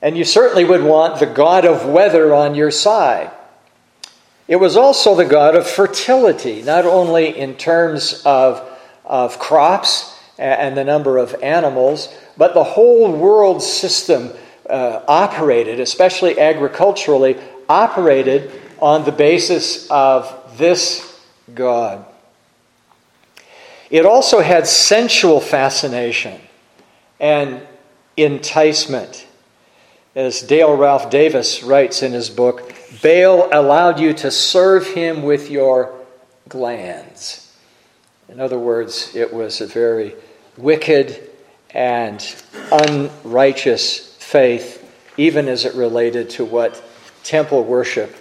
And 0.00 0.16
you 0.16 0.24
certainly 0.24 0.64
would 0.64 0.82
want 0.82 1.20
the 1.20 1.26
god 1.26 1.66
of 1.66 1.84
weather 1.84 2.32
on 2.32 2.54
your 2.54 2.70
side. 2.70 3.30
It 4.48 4.56
was 4.56 4.78
also 4.78 5.14
the 5.14 5.26
god 5.26 5.54
of 5.54 5.68
fertility, 5.68 6.62
not 6.62 6.86
only 6.86 7.38
in 7.38 7.56
terms 7.56 8.22
of, 8.24 8.66
of 9.04 9.38
crops 9.38 10.16
and 10.38 10.74
the 10.74 10.84
number 10.84 11.18
of 11.18 11.34
animals, 11.42 12.08
but 12.36 12.54
the 12.54 12.64
whole 12.64 13.12
world 13.12 13.62
system 13.62 14.30
uh, 14.68 15.02
operated, 15.08 15.80
especially 15.80 16.38
agriculturally, 16.38 17.36
operated 17.68 18.50
on 18.80 19.04
the 19.04 19.12
basis 19.12 19.90
of 19.90 20.58
this 20.58 21.20
God. 21.54 22.04
It 23.90 24.06
also 24.06 24.40
had 24.40 24.66
sensual 24.66 25.40
fascination 25.40 26.40
and 27.18 27.60
enticement. 28.16 29.26
As 30.14 30.42
Dale 30.42 30.76
Ralph 30.76 31.10
Davis 31.10 31.62
writes 31.62 32.02
in 32.02 32.12
his 32.12 32.30
book, 32.30 32.72
Baal 33.02 33.48
allowed 33.52 34.00
you 34.00 34.12
to 34.14 34.30
serve 34.30 34.86
him 34.86 35.22
with 35.22 35.50
your 35.50 35.94
glands. 36.48 37.56
In 38.28 38.40
other 38.40 38.58
words, 38.58 39.14
it 39.14 39.32
was 39.32 39.60
a 39.60 39.66
very 39.66 40.14
wicked 40.56 41.29
and 41.74 42.34
unrighteous 42.72 44.14
faith, 44.16 44.76
even 45.16 45.48
as 45.48 45.64
it 45.64 45.74
related 45.74 46.30
to 46.30 46.44
what 46.44 46.82
temple 47.22 47.64
worship 47.64 48.14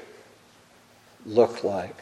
looked 1.25 1.63
like. 1.63 1.95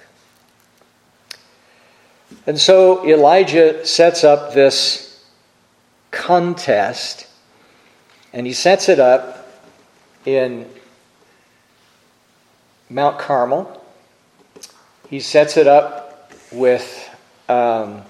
And 2.45 2.59
so 2.59 3.05
Elijah 3.05 3.85
sets 3.85 4.23
up 4.23 4.53
this 4.53 5.25
contest, 6.11 7.27
and 8.33 8.45
he 8.45 8.53
sets 8.53 8.89
it 8.89 8.99
up 8.99 9.47
in 10.25 10.69
Mount 12.89 13.19
Carmel. 13.19 13.83
He 15.09 15.19
sets 15.19 15.55
it 15.55 15.67
up 15.67 16.33
with 16.51 17.09
um, 17.47 18.01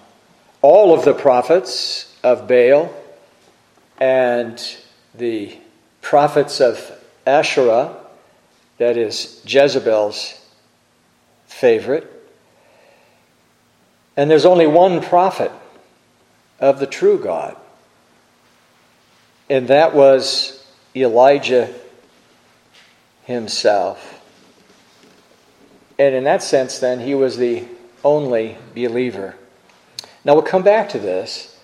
all 0.61 0.97
of 0.97 1.05
the 1.05 1.13
prophets 1.13 2.15
of 2.23 2.47
Baal 2.47 2.91
and 3.99 4.77
the 5.15 5.57
prophets 6.01 6.59
of 6.61 6.91
Asherah, 7.25 7.95
that 8.77 8.97
is 8.97 9.41
Jezebel's 9.45 10.39
favorite. 11.47 12.13
And 14.15 14.29
there's 14.29 14.45
only 14.45 14.67
one 14.67 15.01
prophet 15.01 15.51
of 16.59 16.79
the 16.79 16.87
true 16.87 17.19
God, 17.19 17.55
and 19.49 19.67
that 19.67 19.93
was 19.93 20.65
Elijah 20.95 21.73
himself. 23.25 24.21
And 25.99 26.15
in 26.15 26.23
that 26.25 26.43
sense, 26.43 26.79
then, 26.79 26.99
he 26.99 27.15
was 27.15 27.37
the 27.37 27.65
only 28.03 28.57
believer. 28.73 29.35
Now, 30.23 30.33
we'll 30.33 30.43
come 30.43 30.63
back 30.63 30.89
to 30.89 30.99
this 30.99 31.57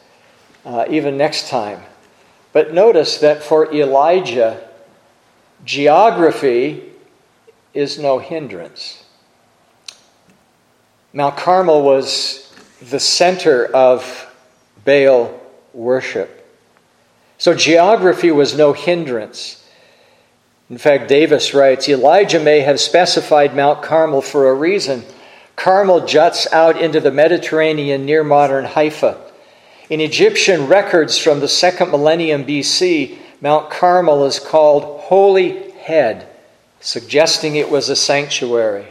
uh, 0.66 0.86
even 0.90 1.18
next 1.18 1.50
time. 1.50 1.82
But 2.54 2.74
notice 2.74 3.18
that 3.18 3.44
for 3.44 3.74
Elijah, 3.74 4.62
geography 5.66 6.84
is 7.74 8.00
no 8.00 8.20
hindrance. 8.20 9.04
Mount 11.12 11.36
Carmel 11.36 11.82
was 11.82 12.54
the 12.90 13.00
center 13.00 13.66
of 13.66 14.32
Baal 14.86 15.40
worship. 15.74 16.40
So 17.38 17.54
geography 17.56 18.32
was 18.32 18.56
no 18.56 18.74
hindrance. 18.74 19.68
In 20.70 20.78
fact, 20.78 21.08
Davis 21.08 21.54
writes 21.54 21.90
Elijah 21.90 22.40
may 22.40 22.62
have 22.62 22.80
specified 22.80 23.56
Mount 23.56 23.82
Carmel 23.82 24.22
for 24.22 24.50
a 24.50 24.54
reason. 24.54 25.04
Carmel 25.56 26.06
juts 26.06 26.52
out 26.52 26.82
into 26.82 27.00
the 27.00 27.12
Mediterranean 27.12 28.06
near 28.06 28.24
modern 28.24 28.66
Haifa. 28.66 29.23
In 29.94 30.02
Egyptian 30.02 30.66
records 30.66 31.20
from 31.20 31.40
the 31.40 31.48
second 31.48 31.92
millennium 31.92 32.46
BC, 32.46 33.16
Mount 33.42 33.70
Carmel 33.70 34.26
is 34.26 34.40
called 34.40 35.02
Holy 35.02 35.70
Head, 35.74 36.28
suggesting 36.80 37.56
it 37.56 37.70
was 37.70 37.90
a 37.90 37.96
sanctuary. 37.96 38.88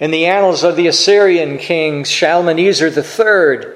In 0.00 0.10
the 0.10 0.24
annals 0.24 0.64
of 0.64 0.76
the 0.76 0.86
Assyrian 0.86 1.58
king 1.58 2.04
Shalmaneser 2.04 2.88
III, 2.88 3.70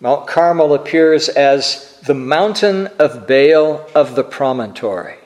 Mount 0.00 0.26
Carmel 0.26 0.72
appears 0.72 1.28
as 1.28 2.00
the 2.06 2.14
mountain 2.14 2.86
of 2.98 3.26
Baal 3.26 3.86
of 3.94 4.14
the 4.14 4.24
promontory. 4.24 5.18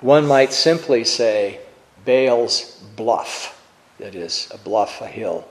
One 0.00 0.28
might 0.28 0.52
simply 0.52 1.02
say 1.02 1.58
Baal's 2.04 2.80
bluff, 2.94 3.60
that 3.98 4.14
is, 4.14 4.48
a 4.54 4.58
bluff, 4.58 5.00
a 5.00 5.08
hill. 5.08 5.44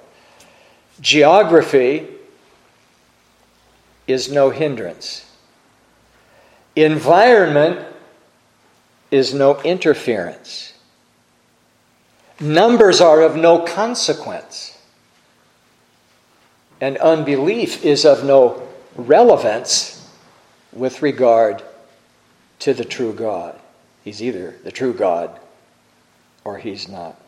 Geography 1.02 2.15
is 4.08 4.32
no 4.32 4.50
hindrance. 4.50 5.30
Environment 6.76 7.86
is 9.12 9.34
no 9.34 9.62
interference. 9.62 10.74
Numbers 12.40 13.00
are 13.02 13.22
of 13.22 13.36
no 13.36 13.60
consequence. 13.60 14.78
And 16.82 16.98
unbelief 16.98 17.86
is 17.86 18.06
of 18.06 18.26
no 18.26 18.68
relevance 18.96 20.10
with 20.74 21.02
regard 21.02 21.64
to 22.60 22.74
the 22.74 22.86
true 22.86 23.14
God. 23.14 23.60
He's 24.04 24.22
either 24.22 24.56
the 24.64 24.72
true 24.72 24.94
God 24.94 25.40
or 26.44 26.58
he's 26.58 26.88
not. 26.88 27.20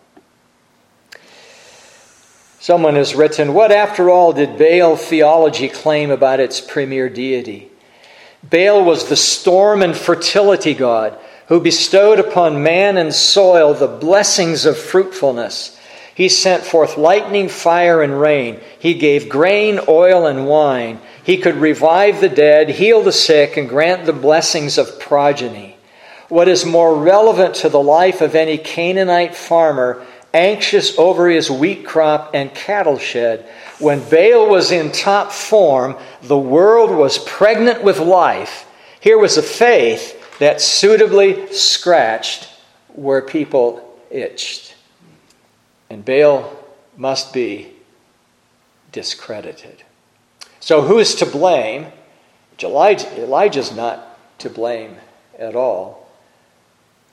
Someone 2.67 2.95
has 2.95 3.15
written, 3.15 3.53
What 3.53 3.71
after 3.71 4.09
all 4.09 4.33
did 4.33 4.57
Baal 4.57 4.97
theology 4.97 5.69
claim 5.69 6.11
about 6.11 6.41
its 6.41 6.59
premier 6.59 7.07
deity? 7.07 7.71
Baal 8.43 8.83
was 8.83 9.07
the 9.07 9.15
storm 9.15 9.81
and 9.81 9.95
fertility 9.95 10.73
god 10.73 11.17
who 11.47 11.61
bestowed 11.61 12.19
upon 12.19 12.63
man 12.63 12.97
and 12.97 13.15
soil 13.15 13.73
the 13.73 13.87
blessings 13.87 14.65
of 14.65 14.77
fruitfulness. 14.77 15.79
He 16.13 16.27
sent 16.27 16.65
forth 16.65 16.97
lightning, 16.97 17.47
fire, 17.47 18.01
and 18.03 18.19
rain. 18.19 18.59
He 18.77 18.95
gave 18.95 19.29
grain, 19.29 19.79
oil, 19.87 20.27
and 20.27 20.45
wine. 20.45 20.99
He 21.23 21.37
could 21.37 21.55
revive 21.55 22.19
the 22.19 22.27
dead, 22.27 22.67
heal 22.71 23.01
the 23.01 23.13
sick, 23.13 23.55
and 23.55 23.69
grant 23.69 24.05
the 24.05 24.11
blessings 24.11 24.77
of 24.77 24.99
progeny. 24.99 25.77
What 26.27 26.49
is 26.49 26.65
more 26.65 26.93
relevant 26.93 27.55
to 27.55 27.69
the 27.69 27.79
life 27.79 28.19
of 28.19 28.35
any 28.35 28.57
Canaanite 28.57 29.37
farmer, 29.37 30.05
anxious 30.33 30.97
over 30.97 31.29
his 31.29 31.49
wheat 31.49 31.85
crop 31.85 32.31
and 32.33 32.53
cattle 32.53 32.97
shed, 32.97 33.47
when 33.79 33.99
Baal 34.09 34.49
was 34.49 34.71
in 34.71 34.91
top 34.91 35.31
form, 35.31 35.97
the 36.23 36.37
world 36.37 36.91
was 36.91 37.17
pregnant 37.17 37.83
with 37.83 37.99
life. 37.99 38.65
Here 38.99 39.17
was 39.17 39.37
a 39.37 39.43
faith 39.43 40.39
that 40.39 40.61
suitably 40.61 41.51
scratched 41.53 42.49
where 42.93 43.21
people 43.21 43.99
itched. 44.09 44.75
And 45.89 46.03
Baal 46.03 46.51
must 46.97 47.33
be 47.33 47.71
discredited. 48.91 49.83
So, 50.59 50.81
who 50.81 50.99
is 50.99 51.15
to 51.15 51.25
blame? 51.25 51.87
Elijah, 52.61 53.21
Elijah's 53.21 53.75
not 53.75 54.17
to 54.39 54.49
blame 54.49 54.95
at 55.37 55.55
all. 55.55 56.09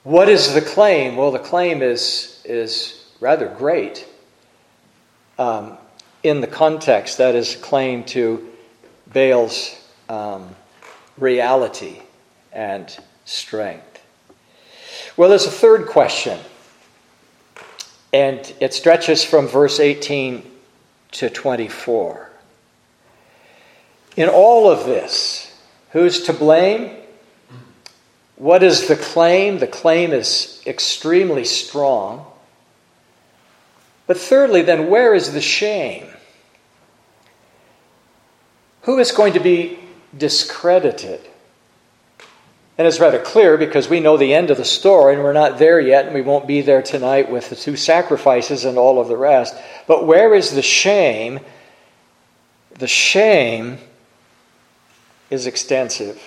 What 0.03 0.29
is 0.29 0.55
the 0.55 0.61
claim? 0.61 1.16
Well, 1.16 1.31
the 1.31 1.38
claim 1.38 1.83
is, 1.83 2.42
is 2.44 3.04
rather 3.24 3.48
great 3.48 4.06
um, 5.38 5.78
in 6.22 6.42
the 6.42 6.46
context 6.46 7.16
that 7.16 7.34
is 7.34 7.54
a 7.54 7.58
claim 7.58 8.04
to 8.04 8.46
Baal's 9.10 9.74
um, 10.10 10.54
reality 11.16 12.02
and 12.52 12.94
strength. 13.24 14.02
Well, 15.16 15.30
there's 15.30 15.46
a 15.46 15.50
third 15.50 15.87
question, 15.87 16.38
and 18.12 18.40
it 18.60 18.74
stretches 18.74 19.24
from 19.24 19.48
verse 19.48 19.80
18 19.80 20.42
to 21.12 21.30
24. 21.30 22.30
In 24.18 24.28
all 24.28 24.70
of 24.70 24.84
this, 24.84 25.50
who's 25.92 26.24
to 26.24 26.34
blame? 26.34 26.94
What 28.37 28.62
is 28.62 28.87
the 28.87 28.96
claim? 28.96 29.60
The 29.60 29.66
claim 29.66 30.12
is 30.12 30.62
extremely 30.66 31.46
strong. 31.46 32.26
But 34.07 34.19
thirdly, 34.19 34.62
then, 34.62 34.88
where 34.88 35.14
is 35.14 35.33
the 35.33 35.40
shame? 35.40 36.07
Who 38.83 38.99
is 38.99 39.12
going 39.12 39.33
to 39.33 39.40
be 39.40 39.79
discredited? 40.17 41.21
And 42.77 42.87
it's 42.87 43.01
rather 43.01 43.21
clear 43.21 43.57
because 43.57 43.88
we 43.88 44.01
know 44.01 44.17
the 44.17 44.35
end 44.35 44.51
of 44.51 44.57
the 44.57 44.64
story 44.64 45.14
and 45.14 45.23
we're 45.23 45.33
not 45.33 45.59
there 45.59 45.79
yet 45.79 46.07
and 46.07 46.14
we 46.14 46.23
won't 46.23 46.47
be 46.47 46.61
there 46.61 46.83
tonight 46.83 47.31
with 47.31 47.49
the 47.49 47.57
two 47.57 47.77
sacrifices 47.77 48.64
and 48.64 48.77
all 48.77 49.01
of 49.01 49.09
the 49.09 49.17
rest. 49.17 49.55
But 49.87 50.07
where 50.07 50.35
is 50.35 50.51
the 50.51 50.62
shame? 50.62 51.40
The 52.73 52.88
shame 52.88 53.79
is 55.31 55.47
extensive. 55.47 56.21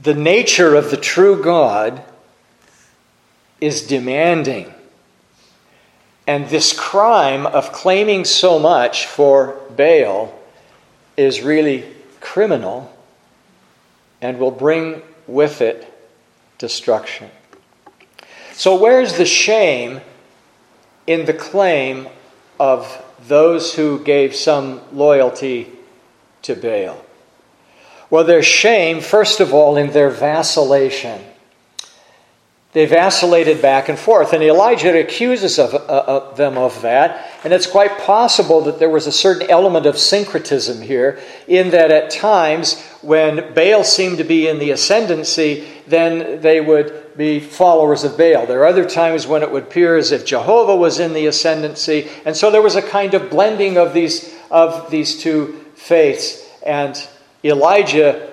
The 0.00 0.14
nature 0.14 0.74
of 0.74 0.90
the 0.90 0.96
true 0.98 1.42
God 1.42 2.04
is 3.60 3.86
demanding. 3.86 4.72
And 6.28 6.46
this 6.50 6.78
crime 6.78 7.46
of 7.46 7.72
claiming 7.72 8.26
so 8.26 8.58
much 8.58 9.06
for 9.06 9.58
Baal 9.74 10.38
is 11.16 11.40
really 11.40 11.86
criminal 12.20 12.94
and 14.20 14.38
will 14.38 14.50
bring 14.50 15.00
with 15.26 15.62
it 15.62 15.90
destruction. 16.58 17.30
So, 18.52 18.76
where's 18.76 19.16
the 19.16 19.24
shame 19.24 20.02
in 21.06 21.24
the 21.24 21.32
claim 21.32 22.08
of 22.60 23.02
those 23.26 23.72
who 23.72 24.04
gave 24.04 24.34
some 24.34 24.82
loyalty 24.92 25.72
to 26.42 26.54
Baal? 26.54 27.02
Well, 28.10 28.24
there's 28.24 28.44
shame, 28.44 29.00
first 29.00 29.40
of 29.40 29.54
all, 29.54 29.78
in 29.78 29.92
their 29.92 30.10
vacillation. 30.10 31.22
They 32.74 32.84
vacillated 32.84 33.62
back 33.62 33.88
and 33.88 33.98
forth, 33.98 34.34
and 34.34 34.42
Elijah 34.42 34.98
accuses 34.98 35.58
of, 35.58 35.72
uh, 35.72 35.78
uh, 35.78 36.34
them 36.34 36.58
of 36.58 36.82
that. 36.82 37.26
And 37.42 37.52
it's 37.54 37.66
quite 37.66 37.96
possible 37.98 38.60
that 38.62 38.78
there 38.78 38.90
was 38.90 39.06
a 39.06 39.12
certain 39.12 39.50
element 39.50 39.86
of 39.86 39.96
syncretism 39.96 40.82
here, 40.82 41.18
in 41.46 41.70
that 41.70 41.90
at 41.90 42.10
times 42.10 42.78
when 43.00 43.54
Baal 43.54 43.84
seemed 43.84 44.18
to 44.18 44.24
be 44.24 44.48
in 44.48 44.58
the 44.58 44.70
ascendancy, 44.70 45.66
then 45.86 46.42
they 46.42 46.60
would 46.60 47.16
be 47.16 47.40
followers 47.40 48.04
of 48.04 48.18
Baal. 48.18 48.44
There 48.46 48.60
are 48.60 48.66
other 48.66 48.84
times 48.84 49.26
when 49.26 49.42
it 49.42 49.50
would 49.50 49.64
appear 49.64 49.96
as 49.96 50.12
if 50.12 50.26
Jehovah 50.26 50.76
was 50.76 51.00
in 51.00 51.14
the 51.14 51.26
ascendancy, 51.26 52.08
and 52.26 52.36
so 52.36 52.50
there 52.50 52.62
was 52.62 52.76
a 52.76 52.82
kind 52.82 53.14
of 53.14 53.30
blending 53.30 53.78
of 53.78 53.94
these 53.94 54.34
of 54.50 54.90
these 54.90 55.20
two 55.20 55.64
faiths. 55.74 56.46
And 56.64 56.96
Elijah 57.42 58.32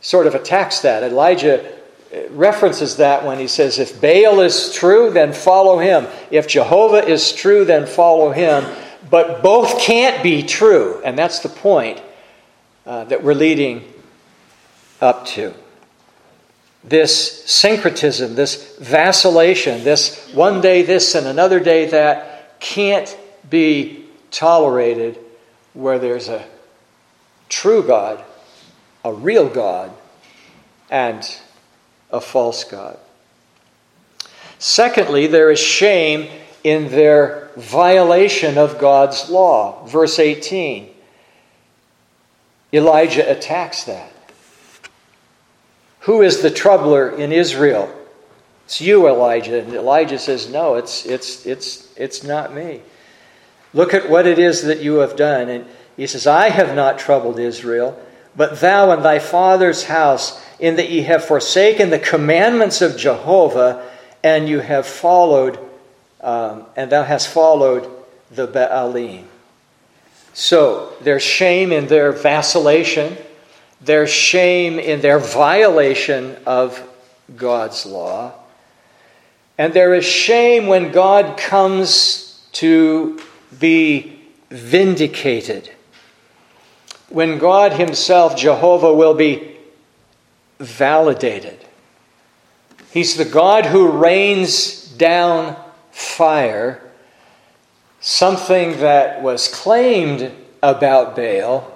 sort 0.00 0.26
of 0.26 0.34
attacks 0.34 0.80
that. 0.80 1.02
Elijah 1.02 1.72
references 2.30 2.96
that 2.96 3.24
when 3.24 3.38
he 3.38 3.48
says, 3.48 3.78
If 3.78 4.00
Baal 4.00 4.40
is 4.40 4.72
true, 4.72 5.10
then 5.10 5.32
follow 5.32 5.78
him. 5.78 6.06
If 6.30 6.46
Jehovah 6.46 7.06
is 7.06 7.32
true, 7.32 7.64
then 7.64 7.86
follow 7.86 8.30
him. 8.30 8.64
But 9.10 9.42
both 9.42 9.80
can't 9.80 10.22
be 10.22 10.42
true. 10.42 11.00
And 11.04 11.18
that's 11.18 11.40
the 11.40 11.48
point 11.48 12.02
uh, 12.86 13.04
that 13.04 13.22
we're 13.22 13.34
leading 13.34 13.84
up 15.00 15.26
to. 15.26 15.54
This 16.82 17.44
syncretism, 17.46 18.34
this 18.34 18.76
vacillation, 18.78 19.84
this 19.84 20.30
one 20.34 20.60
day 20.60 20.82
this 20.82 21.14
and 21.14 21.26
another 21.26 21.58
day 21.58 21.86
that 21.86 22.60
can't 22.60 23.16
be 23.48 24.04
tolerated 24.30 25.18
where 25.72 25.98
there's 25.98 26.28
a 26.28 26.44
true 27.48 27.82
God, 27.82 28.22
a 29.04 29.12
real 29.12 29.48
God, 29.48 29.92
and 30.90 31.24
a 32.14 32.20
false 32.20 32.64
God. 32.64 32.98
Secondly, 34.58 35.26
there 35.26 35.50
is 35.50 35.58
shame 35.58 36.30
in 36.62 36.88
their 36.88 37.50
violation 37.56 38.56
of 38.56 38.78
God's 38.78 39.28
law. 39.28 39.84
Verse 39.86 40.18
18. 40.18 40.88
Elijah 42.72 43.30
attacks 43.30 43.84
that. 43.84 44.10
Who 46.00 46.22
is 46.22 46.40
the 46.40 46.50
troubler 46.50 47.10
in 47.10 47.32
Israel? 47.32 47.94
It's 48.64 48.80
you, 48.80 49.08
Elijah. 49.08 49.60
And 49.60 49.74
Elijah 49.74 50.18
says, 50.18 50.50
No, 50.50 50.76
it's, 50.76 51.04
it's, 51.06 51.46
it's, 51.46 51.88
it's 51.96 52.24
not 52.24 52.54
me. 52.54 52.82
Look 53.72 53.92
at 53.92 54.08
what 54.08 54.26
it 54.26 54.38
is 54.38 54.62
that 54.62 54.80
you 54.80 54.96
have 54.96 55.16
done. 55.16 55.48
And 55.48 55.66
he 55.96 56.06
says, 56.06 56.26
I 56.26 56.48
have 56.48 56.74
not 56.74 56.98
troubled 56.98 57.38
Israel, 57.38 58.00
but 58.36 58.60
thou 58.60 58.90
and 58.90 59.04
thy 59.04 59.18
father's 59.18 59.84
house 59.84 60.43
in 60.64 60.76
that 60.76 60.88
ye 60.88 61.02
have 61.02 61.22
forsaken 61.22 61.90
the 61.90 61.98
commandments 61.98 62.80
of 62.80 62.96
Jehovah, 62.96 63.86
and 64.22 64.48
you 64.48 64.60
have 64.60 64.86
followed, 64.86 65.58
um, 66.22 66.64
and 66.74 66.90
thou 66.90 67.02
hast 67.02 67.28
followed 67.28 67.86
the 68.30 68.48
Baalim. 68.48 69.24
So 70.32 70.94
there's 71.02 71.22
shame 71.22 71.70
in 71.70 71.88
their 71.88 72.12
vacillation, 72.12 73.14
there's 73.82 74.08
shame 74.08 74.78
in 74.78 75.02
their 75.02 75.18
violation 75.18 76.38
of 76.46 76.82
God's 77.36 77.84
law, 77.84 78.32
and 79.58 79.74
there 79.74 79.92
is 79.92 80.06
shame 80.06 80.66
when 80.66 80.92
God 80.92 81.36
comes 81.36 82.42
to 82.52 83.20
be 83.60 84.18
vindicated. 84.48 85.70
When 87.10 87.36
God 87.36 87.74
Himself, 87.74 88.34
Jehovah, 88.34 88.94
will 88.94 89.12
be 89.12 89.53
validated. 90.58 91.58
He's 92.90 93.16
the 93.16 93.24
God 93.24 93.66
who 93.66 93.90
rains 93.90 94.84
down 94.88 95.56
fire, 95.90 96.80
something 98.00 98.78
that 98.78 99.22
was 99.22 99.48
claimed 99.48 100.30
about 100.62 101.16
Baal, 101.16 101.70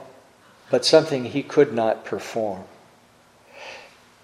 but 0.71 0.85
something 0.85 1.25
he 1.25 1.43
could 1.43 1.73
not 1.73 2.05
perform. 2.05 2.65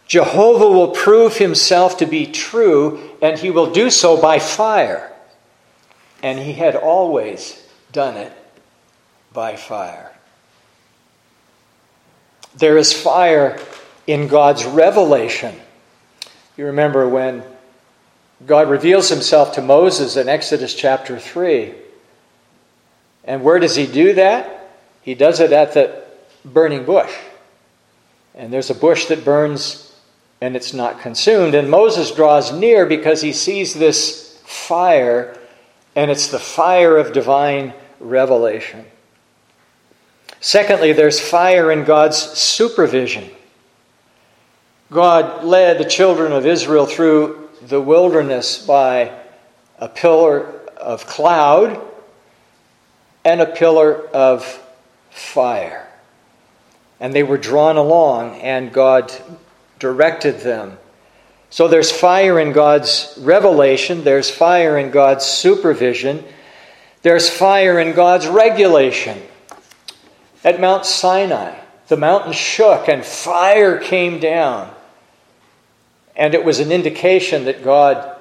Jehovah 0.07 0.69
will 0.69 0.91
prove 0.91 1.39
himself 1.39 1.97
to 1.99 2.07
be 2.07 2.27
true, 2.27 3.11
and 3.23 3.39
he 3.39 3.51
will 3.51 3.73
do 3.73 3.91
so 3.91 4.21
by 4.21 4.39
fire. 4.39 5.11
And 6.23 6.39
he 6.39 6.53
had 6.53 6.77
always 6.77 7.63
done 7.91 8.17
it 8.17 8.33
by 9.33 9.57
fire. 9.57 10.13
There 12.57 12.79
is 12.79 12.93
fire 12.93 13.59
in 14.07 14.29
God's 14.29 14.65
revelation. 14.65 15.55
You 16.57 16.67
remember 16.67 17.09
when 17.09 17.43
God 18.47 18.69
reveals 18.69 19.09
himself 19.09 19.55
to 19.55 19.63
Moses 19.63 20.17
in 20.17 20.29
Exodus 20.29 20.75
chapter 20.75 21.19
3. 21.19 21.75
And 23.25 23.43
where 23.43 23.59
does 23.59 23.75
he 23.75 23.87
do 23.87 24.15
that? 24.15 24.71
He 25.03 25.15
does 25.15 25.41
it 25.41 25.53
at 25.53 25.73
the 25.73 26.03
burning 26.45 26.85
bush. 26.85 27.13
And 28.35 28.53
there's 28.53 28.71
a 28.71 28.75
bush 28.75 29.07
that 29.07 29.25
burns 29.25 29.85
and 30.41 30.57
it's 30.57 30.75
not 30.75 31.01
consumed. 31.01 31.55
And 31.55 31.71
Moses 31.71 32.11
draws 32.11 32.53
near 32.53 32.85
because 32.85 33.23
he 33.23 33.33
sees 33.33 33.73
this 33.73 34.39
fire, 34.45 35.39
and 35.97 36.11
it's 36.11 36.29
the 36.29 36.39
fire 36.39 36.99
of 36.99 37.15
divine 37.15 37.73
revelation. 37.99 38.85
Secondly, 40.41 40.93
there's 40.93 41.19
fire 41.19 41.73
in 41.73 41.85
God's 41.85 42.19
supervision. 42.19 43.31
God 44.95 45.43
led 45.43 45.79
the 45.79 45.85
children 45.85 46.31
of 46.31 46.47
Israel 46.47 46.87
through 46.87 47.49
the 47.61 47.81
wilderness 47.81 48.65
by 48.65 49.13
a 49.81 49.89
pillar 49.89 50.47
of 50.77 51.05
cloud 51.05 51.85
and 53.25 53.41
a 53.41 53.47
pillar 53.47 54.07
of 54.11 54.45
fire. 55.11 55.89
And 57.01 57.13
they 57.13 57.25
were 57.25 57.39
drawn 57.39 57.77
along, 57.77 58.41
and 58.41 58.73
God 58.73 59.13
directed 59.81 60.41
them. 60.41 60.79
So 61.51 61.67
there's 61.67 61.91
fire 61.91 62.39
in 62.39 62.53
God's 62.53 63.19
revelation, 63.21 64.05
there's 64.05 64.31
fire 64.31 64.79
in 64.79 64.93
God's 64.93 65.25
supervision, 65.25 66.23
there's 67.03 67.29
fire 67.29 67.81
in 67.81 67.97
God's 67.97 68.29
regulation. 68.29 69.21
At 70.45 70.61
Mount 70.61 70.87
Sinai, 70.87 71.59
the 71.89 71.97
mountain 71.97 72.33
shook 72.33 72.89
and 72.89 73.05
fire 73.05 73.81
came 73.81 74.21
down 74.21 74.74
And 76.17 76.35
it 76.35 76.45
was 76.45 76.61
an 76.61 76.71
indication 76.71 77.47
that 77.47 77.65
God 77.65 78.17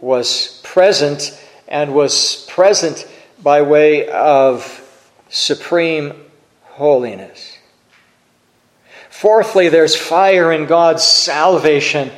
was 0.00 0.60
present 0.64 1.40
and 1.68 1.94
was 1.94 2.44
present 2.48 3.08
by 3.42 3.62
way 3.62 4.08
of 4.08 4.80
supreme 5.28 6.12
holiness. 6.62 7.58
Fourthly, 9.10 9.68
there's 9.68 9.96
fire 9.96 10.52
in 10.52 10.66
God's 10.66 11.04
salvation. 11.04 12.10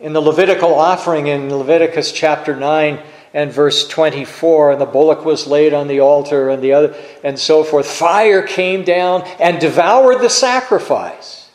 In 0.00 0.12
the 0.12 0.20
Levitical 0.20 0.74
offering 0.74 1.28
in 1.28 1.56
Leviticus 1.56 2.12
chapter 2.12 2.54
9 2.54 3.00
and 3.32 3.52
verse 3.52 3.86
24, 3.88 4.72
and 4.72 4.80
the 4.80 4.86
bullock 4.86 5.24
was 5.24 5.46
laid 5.46 5.72
on 5.72 5.88
the 5.88 6.00
altar 6.00 6.50
and 6.50 6.62
the 6.62 6.72
other 6.72 6.94
and 7.22 7.38
so 7.38 7.64
forth, 7.64 7.86
fire 7.86 8.42
came 8.42 8.82
down 8.82 9.22
and 9.40 9.60
devoured 9.60 10.20
the 10.20 10.28
sacrifice. 10.28 11.45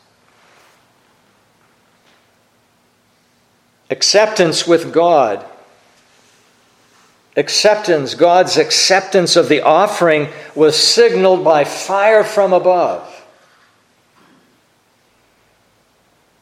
Acceptance 3.92 4.66
with 4.66 4.92
God 4.92 5.46
acceptance, 7.36 8.14
God's 8.14 8.58
acceptance 8.58 9.36
of 9.36 9.50
the 9.50 9.62
offering, 9.62 10.30
was 10.56 10.76
signaled 10.76 11.44
by 11.44 11.64
fire 11.64 12.24
from 12.24 12.54
above. 12.54 13.08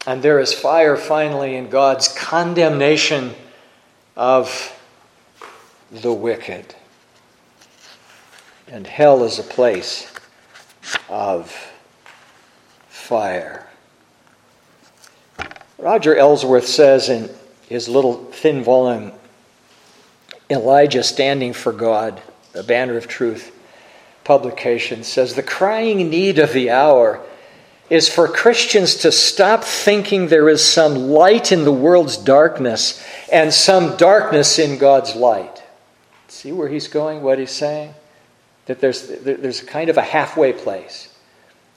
And 0.07 0.23
there 0.23 0.39
is 0.39 0.53
fire 0.53 0.97
finally 0.97 1.55
in 1.55 1.69
God's 1.69 2.07
condemnation 2.07 3.35
of 4.15 4.75
the 5.91 6.13
wicked. 6.13 6.73
And 8.67 8.87
hell 8.87 9.23
is 9.23 9.37
a 9.37 9.43
place 9.43 10.11
of 11.09 11.55
fire. 12.87 13.67
Roger 15.77 16.15
Ellsworth 16.15 16.67
says 16.67 17.09
in 17.09 17.29
his 17.69 17.87
little 17.87 18.25
thin 18.25 18.63
volume, 18.63 19.13
Elijah 20.49 21.03
Standing 21.03 21.53
for 21.53 21.71
God, 21.71 22.21
a 22.55 22.63
banner 22.63 22.97
of 22.97 23.07
truth 23.07 23.55
publication, 24.23 25.03
says 25.03 25.35
the 25.35 25.43
crying 25.43 26.09
need 26.09 26.39
of 26.39 26.51
the 26.51 26.71
hour 26.71 27.21
is 27.89 28.09
for 28.09 28.27
Christians 28.27 28.95
to 28.97 29.11
stop 29.11 29.63
thinking 29.63 30.27
there 30.27 30.49
is 30.49 30.63
some 30.63 30.95
light 30.95 31.51
in 31.51 31.63
the 31.63 31.71
world's 31.71 32.17
darkness 32.17 33.03
and 33.31 33.53
some 33.53 33.97
darkness 33.97 34.59
in 34.59 34.77
God's 34.77 35.15
light. 35.15 35.63
See 36.27 36.51
where 36.51 36.69
he's 36.69 36.87
going, 36.87 37.21
what 37.21 37.39
he's 37.39 37.51
saying? 37.51 37.93
That 38.65 38.79
there's, 38.79 39.07
there's 39.07 39.61
kind 39.61 39.89
of 39.89 39.97
a 39.97 40.03
halfway 40.03 40.53
place. 40.53 41.15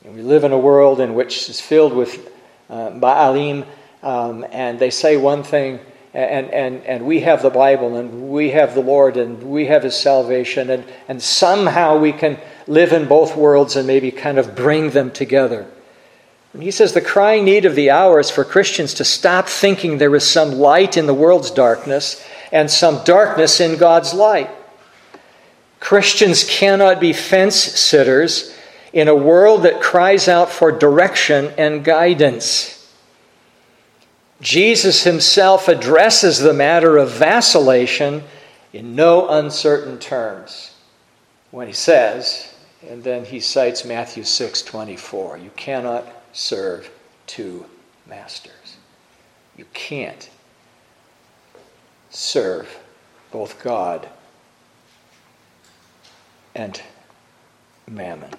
And 0.04 0.14
we 0.14 0.22
live 0.22 0.44
in 0.44 0.52
a 0.52 0.58
world 0.58 1.00
in 1.00 1.14
which 1.14 1.48
is 1.48 1.60
filled 1.60 1.94
with 1.94 2.30
uh, 2.68 2.90
Baalim, 2.90 3.66
um, 4.02 4.44
and 4.50 4.78
they 4.78 4.90
say 4.90 5.16
one 5.16 5.42
thing 5.42 5.80
and, 6.14 6.50
and, 6.50 6.84
and 6.84 7.06
we 7.06 7.20
have 7.20 7.40
the 7.40 7.50
Bible 7.50 7.96
and 7.96 8.30
we 8.30 8.50
have 8.50 8.74
the 8.74 8.82
Lord 8.82 9.16
and 9.16 9.42
we 9.42 9.66
have 9.66 9.82
His 9.82 9.96
salvation, 9.96 10.68
and, 10.68 10.84
and 11.08 11.22
somehow 11.22 11.98
we 11.98 12.12
can 12.12 12.38
live 12.66 12.92
in 12.92 13.08
both 13.08 13.34
worlds 13.36 13.76
and 13.76 13.86
maybe 13.86 14.10
kind 14.10 14.38
of 14.38 14.54
bring 14.54 14.90
them 14.90 15.10
together. 15.10 15.66
And 16.52 16.62
he 16.62 16.70
says 16.70 16.92
the 16.92 17.00
crying 17.00 17.46
need 17.46 17.64
of 17.64 17.74
the 17.74 17.90
hour 17.90 18.20
is 18.20 18.30
for 18.30 18.44
Christians 18.44 18.92
to 18.94 19.04
stop 19.04 19.48
thinking 19.48 19.96
there 19.96 20.14
is 20.14 20.28
some 20.28 20.52
light 20.52 20.98
in 20.98 21.06
the 21.06 21.14
world's 21.14 21.50
darkness 21.50 22.22
and 22.52 22.70
some 22.70 23.02
darkness 23.04 23.58
in 23.58 23.78
God's 23.78 24.12
light. 24.12 24.50
Christians 25.80 26.44
cannot 26.44 27.00
be 27.00 27.14
fence 27.14 27.56
sitters 27.56 28.54
in 28.92 29.08
a 29.08 29.14
world 29.14 29.62
that 29.62 29.80
cries 29.80 30.28
out 30.28 30.50
for 30.50 30.70
direction 30.70 31.54
and 31.56 31.82
guidance. 31.82 32.81
Jesus 34.42 35.04
himself 35.04 35.68
addresses 35.68 36.40
the 36.40 36.52
matter 36.52 36.98
of 36.98 37.12
vacillation 37.12 38.24
in 38.72 38.96
no 38.96 39.28
uncertain 39.28 40.00
terms 40.00 40.74
when 41.52 41.68
he 41.68 41.72
says, 41.72 42.52
and 42.88 43.04
then 43.04 43.24
he 43.24 43.38
cites 43.38 43.84
Matthew 43.84 44.24
6 44.24 44.62
24, 44.62 45.38
you 45.38 45.50
cannot 45.50 46.04
serve 46.32 46.90
two 47.28 47.66
masters. 48.08 48.78
You 49.56 49.66
can't 49.74 50.28
serve 52.10 52.80
both 53.30 53.62
God 53.62 54.08
and 56.56 56.82
mammon. 57.88 58.30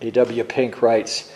A.W. 0.00 0.44
Pink 0.44 0.82
writes, 0.82 1.30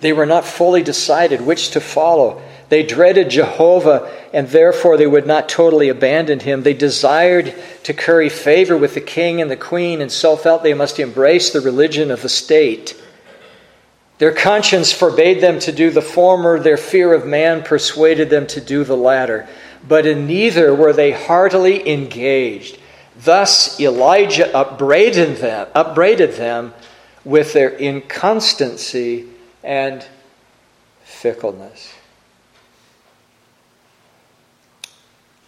they 0.00 0.12
were 0.12 0.26
not 0.26 0.44
fully 0.44 0.82
decided 0.82 1.40
which 1.40 1.70
to 1.70 1.80
follow. 1.80 2.40
They 2.68 2.82
dreaded 2.82 3.30
Jehovah, 3.30 4.10
and 4.32 4.48
therefore 4.48 4.96
they 4.96 5.06
would 5.06 5.26
not 5.26 5.48
totally 5.48 5.88
abandon 5.88 6.40
him. 6.40 6.62
They 6.62 6.74
desired 6.74 7.54
to 7.84 7.94
curry 7.94 8.28
favor 8.28 8.76
with 8.76 8.94
the 8.94 9.00
king 9.00 9.40
and 9.40 9.50
the 9.50 9.56
queen, 9.56 10.00
and 10.00 10.12
so 10.12 10.36
felt 10.36 10.62
they 10.62 10.74
must 10.74 11.00
embrace 11.00 11.50
the 11.50 11.60
religion 11.60 12.10
of 12.10 12.22
the 12.22 12.28
state. 12.28 13.00
Their 14.18 14.32
conscience 14.32 14.92
forbade 14.92 15.40
them 15.40 15.58
to 15.60 15.72
do 15.72 15.90
the 15.90 16.02
former, 16.02 16.58
their 16.58 16.76
fear 16.76 17.14
of 17.14 17.26
man 17.26 17.62
persuaded 17.62 18.30
them 18.30 18.46
to 18.48 18.60
do 18.60 18.84
the 18.84 18.96
latter. 18.96 19.48
But 19.86 20.06
in 20.06 20.26
neither 20.26 20.74
were 20.74 20.92
they 20.92 21.12
heartily 21.12 21.88
engaged. 21.88 22.78
Thus 23.16 23.80
Elijah 23.80 24.54
upbraided 24.56 25.38
them, 25.38 25.68
upbraided 25.74 26.32
them 26.34 26.74
with 27.24 27.52
their 27.52 27.70
inconstancy 27.70 29.26
and 29.62 30.06
fickleness. 31.04 31.94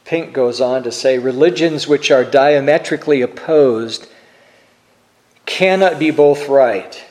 Pink 0.05 0.33
goes 0.33 0.61
on 0.61 0.83
to 0.83 0.91
say 0.91 1.19
religions 1.19 1.87
which 1.87 2.11
are 2.11 2.25
diametrically 2.25 3.21
opposed 3.23 4.09
cannot 5.47 5.99
be 5.99 6.11
both 6.11 6.49
right. 6.49 7.05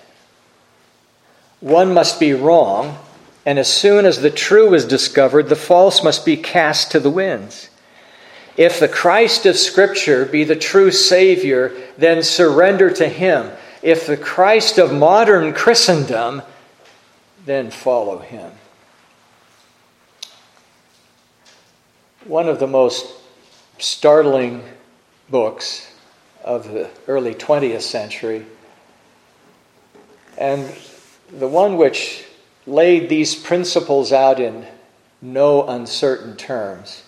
One 1.62 1.94
must 1.94 2.20
be 2.20 2.34
wrong, 2.34 2.98
and 3.46 3.58
as 3.58 3.72
soon 3.72 4.06
as 4.06 4.22
the 4.22 4.30
true 4.30 4.74
is 4.74 4.86
discovered, 4.86 5.48
the 5.48 5.56
false 5.56 6.04
must 6.04 6.26
be 6.26 6.36
cast 6.38 6.92
to 6.92 7.00
the 7.00 7.10
winds. 7.10 7.70
If 8.58 8.80
the 8.80 8.90
Christ 8.90 9.46
of 9.46 9.58
Scripture 9.58 10.26
be 10.26 10.44
the 10.44 10.56
true 10.56 10.92
Savior, 10.92 11.72
then 11.98 12.24
surrender 12.24 12.90
to 12.92 13.08
Him. 13.08 13.52
If 13.82 14.08
the 14.08 14.18
Christ 14.18 14.78
of 14.78 14.94
modern 14.94 15.54
Christendom 15.54 16.42
then 17.50 17.72
follow 17.72 18.20
him. 18.20 18.52
One 22.26 22.48
of 22.48 22.60
the 22.60 22.68
most 22.68 23.08
startling 23.80 24.64
books 25.30 25.92
of 26.44 26.72
the 26.72 26.90
early 27.08 27.34
20th 27.34 27.82
century, 27.82 28.46
and 30.38 30.72
the 31.32 31.48
one 31.48 31.78
which 31.78 32.24
laid 32.68 33.10
these 33.10 33.34
principles 33.34 34.12
out 34.12 34.40
in 34.40 34.68
no 35.20 35.68
uncertain 35.68 36.36
terms, 36.36 37.02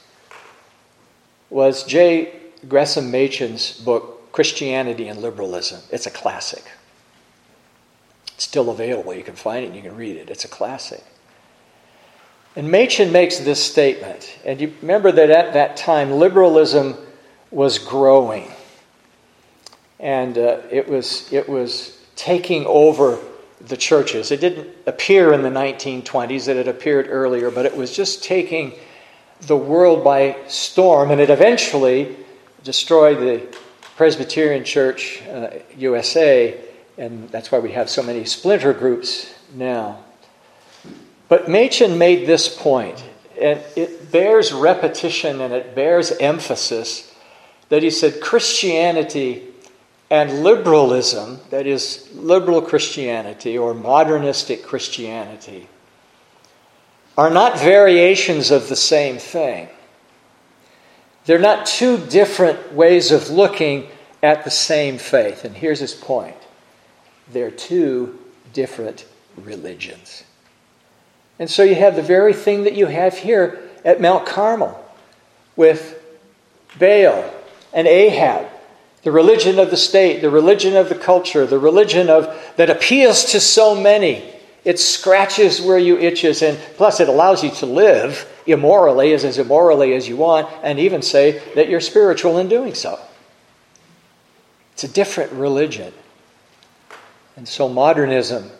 was 1.51 1.84
J. 1.84 2.34
Gresham 2.67 3.12
Machen's 3.12 3.80
book, 3.80 4.32
Christianity 4.32 5.08
and 5.08 5.21
Liberalism. 5.21 5.82
It's 5.91 6.08
a 6.08 6.12
classic 6.12 6.63
still 8.41 8.69
available. 8.69 9.13
You 9.13 9.23
can 9.23 9.36
find 9.36 9.63
it 9.63 9.67
and 9.67 9.75
you 9.75 9.82
can 9.82 9.95
read 9.95 10.17
it. 10.17 10.30
It's 10.30 10.45
a 10.45 10.49
classic. 10.49 11.04
And 12.56 12.69
Machen 12.69 13.12
makes 13.12 13.39
this 13.39 13.63
statement. 13.63 14.38
And 14.45 14.60
you 14.60 14.73
remember 14.82 15.12
that 15.12 15.30
at 15.30 15.54
that 15.54 15.77
time, 15.77 16.12
liberalism 16.12 16.97
was 17.49 17.80
growing. 17.80 18.51
And 19.99 20.38
uh, 20.38 20.62
it, 20.69 20.88
was, 20.88 21.32
it 21.32 21.47
was 21.47 21.97
taking 22.15 22.65
over 22.65 23.19
the 23.62 23.77
churches. 23.77 24.32
It 24.32 24.41
didn't 24.41 24.67
appear 24.86 25.34
in 25.34 25.43
the 25.43 25.49
1920s, 25.49 26.47
it 26.47 26.58
had 26.58 26.67
appeared 26.67 27.08
earlier, 27.10 27.51
but 27.51 27.65
it 27.65 27.75
was 27.75 27.95
just 27.95 28.23
taking 28.23 28.73
the 29.41 29.56
world 29.56 30.04
by 30.04 30.36
storm. 30.47 31.12
And 31.12 31.21
it 31.21 31.30
eventually 31.30 32.17
destroyed 32.63 33.19
the 33.19 33.58
Presbyterian 33.95 34.65
Church 34.65 35.21
uh, 35.27 35.51
USA 35.77 36.60
and 36.97 37.30
that's 37.30 37.51
why 37.51 37.60
we 37.60 37.71
have 37.71 37.89
so 37.89 38.04
many 38.04 38.25
splinter 38.25 38.73
groups 38.73 39.34
now. 39.54 40.04
But 41.27 41.49
Machen 41.49 41.97
made 41.97 42.27
this 42.27 42.54
point, 42.54 43.04
and 43.39 43.62
it 43.75 44.12
bears 44.12 44.51
repetition 44.51 45.39
and 45.41 45.54
it 45.54 45.73
bears 45.73 46.12
emphasis 46.12 47.15
that 47.69 47.84
he 47.84 47.89
said 47.89 48.21
Christianity 48.21 49.47
and 50.10 50.43
liberalism, 50.43 51.39
that 51.51 51.65
is, 51.65 52.10
liberal 52.13 52.62
Christianity 52.62 53.58
or 53.58 53.73
modernistic 53.73 54.62
Christianity, 54.62 55.69
are 57.17 57.30
not 57.30 57.58
variations 57.58 58.51
of 58.51 58.67
the 58.67 58.75
same 58.75 59.17
thing. 59.17 59.69
They're 61.25 61.39
not 61.39 61.65
two 61.65 61.97
different 61.97 62.73
ways 62.73 63.12
of 63.12 63.30
looking 63.30 63.88
at 64.21 64.43
the 64.43 64.51
same 64.51 64.97
faith. 64.97 65.45
And 65.45 65.56
here's 65.56 65.80
his 65.80 65.93
point 65.93 66.36
they're 67.31 67.51
two 67.51 68.19
different 68.53 69.05
religions. 69.36 70.23
And 71.39 71.49
so 71.49 71.63
you 71.63 71.75
have 71.75 71.95
the 71.95 72.01
very 72.01 72.34
thing 72.34 72.63
that 72.65 72.73
you 72.73 72.86
have 72.88 73.17
here 73.17 73.60
at 73.84 74.01
Mount 74.01 74.25
Carmel 74.25 74.77
with 75.55 76.01
Baal 76.79 77.34
and 77.73 77.88
Ahab, 77.88 78.47
the 79.03 79.12
religion 79.12 79.57
of 79.57 79.71
the 79.71 79.77
state, 79.77 80.21
the 80.21 80.29
religion 80.29 80.75
of 80.75 80.89
the 80.89 80.95
culture, 80.95 81.45
the 81.45 81.57
religion 81.57 82.10
of 82.10 82.53
that 82.57 82.69
appeals 82.69 83.25
to 83.31 83.39
so 83.39 83.75
many. 83.75 84.23
It 84.63 84.79
scratches 84.79 85.60
where 85.60 85.79
you 85.79 85.97
itches, 85.97 86.43
and 86.43 86.57
plus 86.77 86.99
it 86.99 87.10
allows 87.10 87.43
you 87.43 87.49
to 87.51 87.65
live 87.65 88.31
immorally, 88.45 89.13
as, 89.13 89.25
as 89.25 89.39
immorally 89.39 89.95
as 89.95 90.07
you 90.07 90.17
want, 90.17 90.47
and 90.62 90.77
even 90.77 91.01
say 91.01 91.41
that 91.55 91.67
you're 91.67 91.81
spiritual 91.81 92.38
in 92.38 92.47
doing 92.47 92.75
so. 92.75 92.99
It's 94.73 94.84
a 94.84 94.88
different 94.88 95.31
religion. 95.31 95.91
And 97.35 97.47
so 97.47 97.69
modernism 97.69 98.51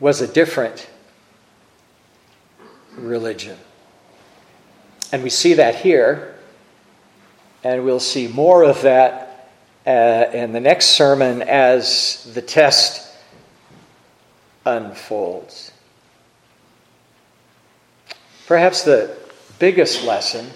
was 0.00 0.20
a 0.20 0.26
different 0.26 0.88
religion. 2.96 3.56
And 5.12 5.22
we 5.22 5.30
see 5.30 5.54
that 5.54 5.76
here, 5.76 6.36
and 7.64 7.84
we'll 7.84 8.00
see 8.00 8.28
more 8.28 8.62
of 8.62 8.82
that 8.82 9.50
uh, 9.86 10.26
in 10.32 10.52
the 10.52 10.60
next 10.60 10.86
sermon 10.86 11.42
as 11.42 12.30
the 12.34 12.42
test 12.42 13.10
unfolds. 14.66 15.72
Perhaps 18.46 18.82
the 18.82 19.16
biggest 19.58 20.04
lesson 20.04 20.50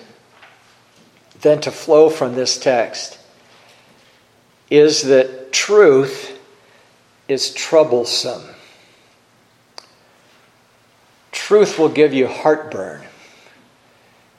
then 1.40 1.60
to 1.60 1.70
flow 1.70 2.08
from 2.08 2.34
this 2.34 2.58
text 2.58 3.18
is 4.72 5.02
that 5.02 5.52
truth 5.52 6.40
is 7.28 7.52
troublesome. 7.52 8.42
Truth 11.30 11.78
will 11.78 11.90
give 11.90 12.14
you 12.14 12.26
heartburn. 12.26 13.02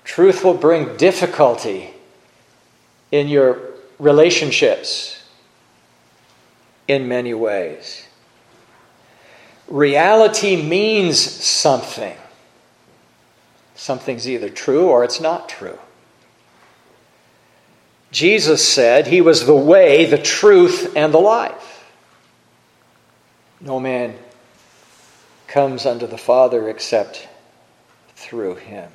Truth 0.03 0.43
will 0.43 0.55
bring 0.55 0.97
difficulty 0.97 1.91
in 3.11 3.27
your 3.27 3.59
relationships 3.99 5.23
in 6.87 7.07
many 7.07 7.35
ways. 7.35 8.07
Reality 9.67 10.59
means 10.59 11.19
something. 11.19 12.17
Something's 13.75 14.27
either 14.27 14.49
true 14.49 14.87
or 14.87 15.03
it's 15.03 15.21
not 15.21 15.47
true. 15.47 15.77
Jesus 18.13 18.65
said 18.65 19.07
he 19.07 19.21
was 19.21 19.47
the 19.47 19.55
way, 19.55 20.05
the 20.05 20.19
truth, 20.19 20.93
and 20.95 21.11
the 21.11 21.19
life. 21.19 21.91
No 23.59 23.79
man 23.79 24.15
comes 25.47 25.87
unto 25.87 26.05
the 26.05 26.17
Father 26.17 26.69
except 26.69 27.27
through 28.15 28.55
him. 28.55 28.91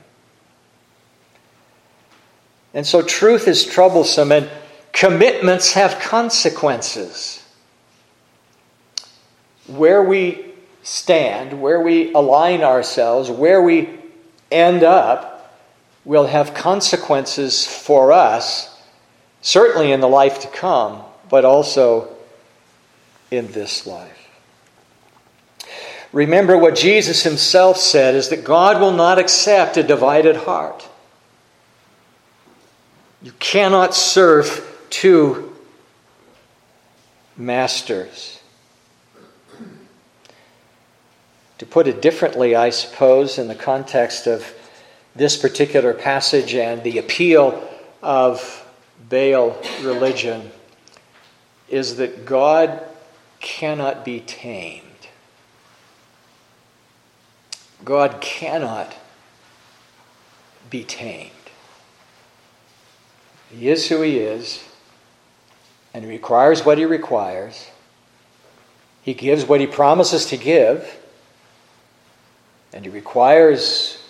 And 2.72 2.86
so 2.86 3.02
truth 3.02 3.48
is 3.48 3.66
troublesome, 3.66 4.30
and 4.30 4.48
commitments 4.92 5.72
have 5.72 5.98
consequences. 5.98 7.44
Where 9.66 10.02
we 10.02 10.54
stand, 10.84 11.60
where 11.60 11.80
we 11.80 12.12
align 12.12 12.62
ourselves, 12.62 13.30
where 13.30 13.60
we 13.60 13.88
end 14.52 14.84
up, 14.84 15.56
will 16.04 16.28
have 16.28 16.54
consequences 16.54 17.66
for 17.66 18.12
us, 18.12 18.77
certainly 19.40 19.92
in 19.92 20.00
the 20.00 20.08
life 20.08 20.40
to 20.40 20.48
come, 20.48 21.02
but 21.28 21.44
also 21.44 22.08
in 23.30 23.50
this 23.52 23.86
life. 23.86 24.28
Remember 26.12 26.56
what 26.56 26.74
Jesus 26.74 27.22
himself 27.22 27.76
said 27.76 28.14
is 28.14 28.30
that 28.30 28.44
God 28.44 28.80
will 28.80 28.92
not 28.92 29.18
accept 29.18 29.76
a 29.76 29.82
divided 29.82 30.36
heart. 30.36 30.88
You 33.22 33.32
cannot 33.32 33.94
serve 33.94 34.86
two 34.90 35.54
masters. 37.36 38.40
To 41.58 41.66
put 41.66 41.88
it 41.88 42.00
differently, 42.00 42.54
I 42.54 42.70
suppose, 42.70 43.36
in 43.36 43.48
the 43.48 43.54
context 43.54 44.26
of 44.26 44.54
this 45.16 45.36
particular 45.36 45.92
passage 45.92 46.54
and 46.54 46.82
the 46.84 46.98
appeal 46.98 47.68
of 48.00 48.64
Baal 49.08 49.56
religion, 49.82 50.50
is 51.68 51.96
that 51.96 52.24
God 52.24 52.82
cannot 53.40 54.04
be 54.04 54.20
tamed. 54.20 54.84
God 57.84 58.20
cannot 58.20 58.94
be 60.68 60.84
tamed. 60.84 61.30
He 63.50 63.68
is 63.68 63.88
who 63.88 64.02
He 64.02 64.18
is, 64.18 64.64
and 65.94 66.04
He 66.04 66.10
requires 66.10 66.64
what 66.64 66.78
He 66.78 66.84
requires. 66.84 67.68
He 69.02 69.14
gives 69.14 69.44
what 69.44 69.60
He 69.60 69.66
promises 69.66 70.26
to 70.26 70.36
give, 70.36 70.98
and 72.72 72.84
He 72.84 72.90
requires 72.90 74.02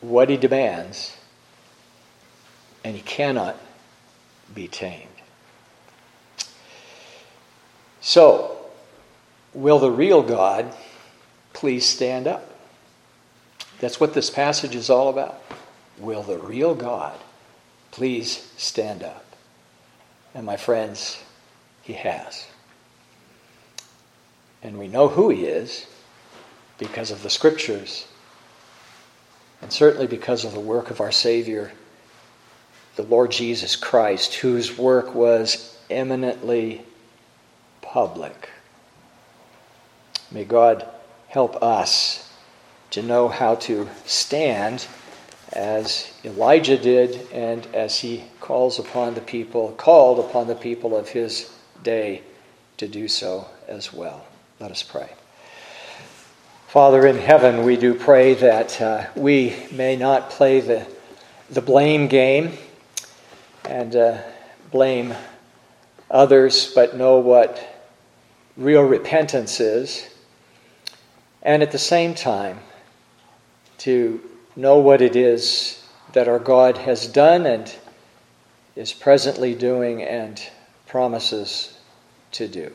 what 0.00 0.28
He 0.28 0.36
demands, 0.36 1.16
and 2.84 2.94
He 2.94 3.02
cannot 3.02 3.56
be 4.52 4.68
tamed. 4.68 5.08
So, 8.00 8.56
will 9.52 9.78
the 9.78 9.90
real 9.90 10.22
God 10.22 10.74
please 11.52 11.86
stand 11.86 12.26
up? 12.26 12.50
That's 13.80 14.00
what 14.00 14.14
this 14.14 14.30
passage 14.30 14.74
is 14.74 14.90
all 14.90 15.08
about. 15.08 15.40
Will 15.98 16.22
the 16.22 16.38
real 16.38 16.74
God 16.74 17.18
Please 17.94 18.50
stand 18.56 19.04
up. 19.04 19.24
And 20.34 20.44
my 20.44 20.56
friends, 20.56 21.22
he 21.80 21.92
has. 21.92 22.44
And 24.64 24.80
we 24.80 24.88
know 24.88 25.06
who 25.06 25.30
he 25.30 25.44
is 25.44 25.86
because 26.76 27.12
of 27.12 27.22
the 27.22 27.30
scriptures, 27.30 28.08
and 29.62 29.72
certainly 29.72 30.08
because 30.08 30.44
of 30.44 30.54
the 30.54 30.58
work 30.58 30.90
of 30.90 31.00
our 31.00 31.12
Savior, 31.12 31.70
the 32.96 33.02
Lord 33.02 33.30
Jesus 33.30 33.76
Christ, 33.76 34.34
whose 34.34 34.78
work 34.78 35.14
was 35.14 35.76
eminently 35.90 36.82
public. 37.82 38.48
May 40.30 40.44
God 40.44 40.86
help 41.28 41.62
us 41.62 42.32
to 42.90 43.02
know 43.02 43.28
how 43.28 43.56
to 43.56 43.88
stand 44.04 44.86
as 45.52 46.12
Elijah 46.24 46.78
did 46.78 47.30
and 47.32 47.66
as 47.74 47.98
he 48.00 48.24
calls 48.40 48.78
upon 48.78 49.14
the 49.14 49.20
people, 49.20 49.72
called 49.72 50.18
upon 50.18 50.46
the 50.46 50.54
people 50.54 50.96
of 50.96 51.08
his 51.08 51.52
day 51.82 52.22
to 52.76 52.88
do 52.88 53.08
so 53.08 53.46
as 53.68 53.92
well. 53.92 54.24
Let 54.60 54.70
us 54.70 54.82
pray. 54.82 55.10
Father 56.68 57.06
in 57.06 57.16
heaven, 57.16 57.64
we 57.64 57.76
do 57.76 57.94
pray 57.94 58.34
that 58.34 58.80
uh, 58.80 59.06
we 59.14 59.54
may 59.70 59.94
not 59.94 60.30
play 60.30 60.60
the, 60.60 60.86
the 61.50 61.62
blame 61.62 62.08
game 62.08 62.52
and 63.68 63.94
uh, 63.96 64.22
blame 64.70 65.14
others, 66.10 66.72
but 66.74 66.96
know 66.96 67.18
what 67.18 67.82
real 68.56 68.82
repentance 68.82 69.60
is. 69.60 70.08
And 71.42 71.62
at 71.62 71.72
the 71.72 71.78
same 71.78 72.14
time, 72.14 72.58
to 73.78 74.20
know 74.56 74.78
what 74.78 75.02
it 75.02 75.16
is 75.16 75.86
that 76.12 76.28
our 76.28 76.38
God 76.38 76.78
has 76.78 77.06
done 77.06 77.44
and 77.44 77.74
is 78.76 78.92
presently 78.92 79.54
doing 79.54 80.02
and 80.02 80.40
promises 80.86 81.76
to 82.32 82.48
do. 82.48 82.74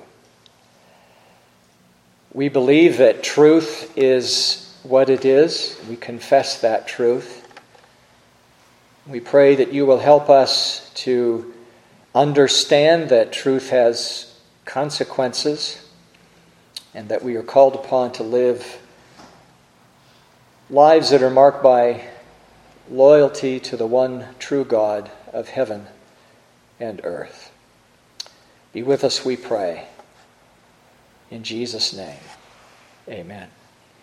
We 2.34 2.50
believe 2.50 2.98
that 2.98 3.24
truth 3.24 3.92
is 3.98 4.78
what 4.84 5.10
it 5.10 5.26
is. 5.26 5.80
We 5.90 5.96
confess 5.96 6.62
that 6.62 6.88
truth. 6.88 7.39
We 9.10 9.20
pray 9.20 9.56
that 9.56 9.74
you 9.74 9.88
will 9.88 9.98
help 9.98 10.30
us 10.30 10.92
to 10.98 11.52
understand 12.14 13.10
that 13.10 13.34
truth 13.34 13.72
has 13.72 14.40
consequences 14.66 15.84
and 16.94 17.10
that 17.10 17.24
we 17.24 17.36
are 17.36 17.42
called 17.42 17.74
upon 17.74 18.12
to 18.14 18.24
live 18.24 18.80
lives 20.70 21.10
that 21.10 21.24
are 21.24 21.32
marked 21.32 21.64
by 21.64 22.08
loyalty 22.92 23.60
to 23.60 23.76
the 23.76 23.88
one 23.88 24.26
true 24.38 24.64
God 24.64 25.10
of 25.34 25.50
heaven 25.50 25.88
and 26.80 27.02
earth. 27.04 27.52
Be 28.74 28.84
with 28.84 29.04
us, 29.04 29.26
we 29.26 29.36
pray. 29.36 29.88
In 31.32 31.44
Jesus' 31.44 31.94
name, 31.94 32.20
amen. 33.08 33.50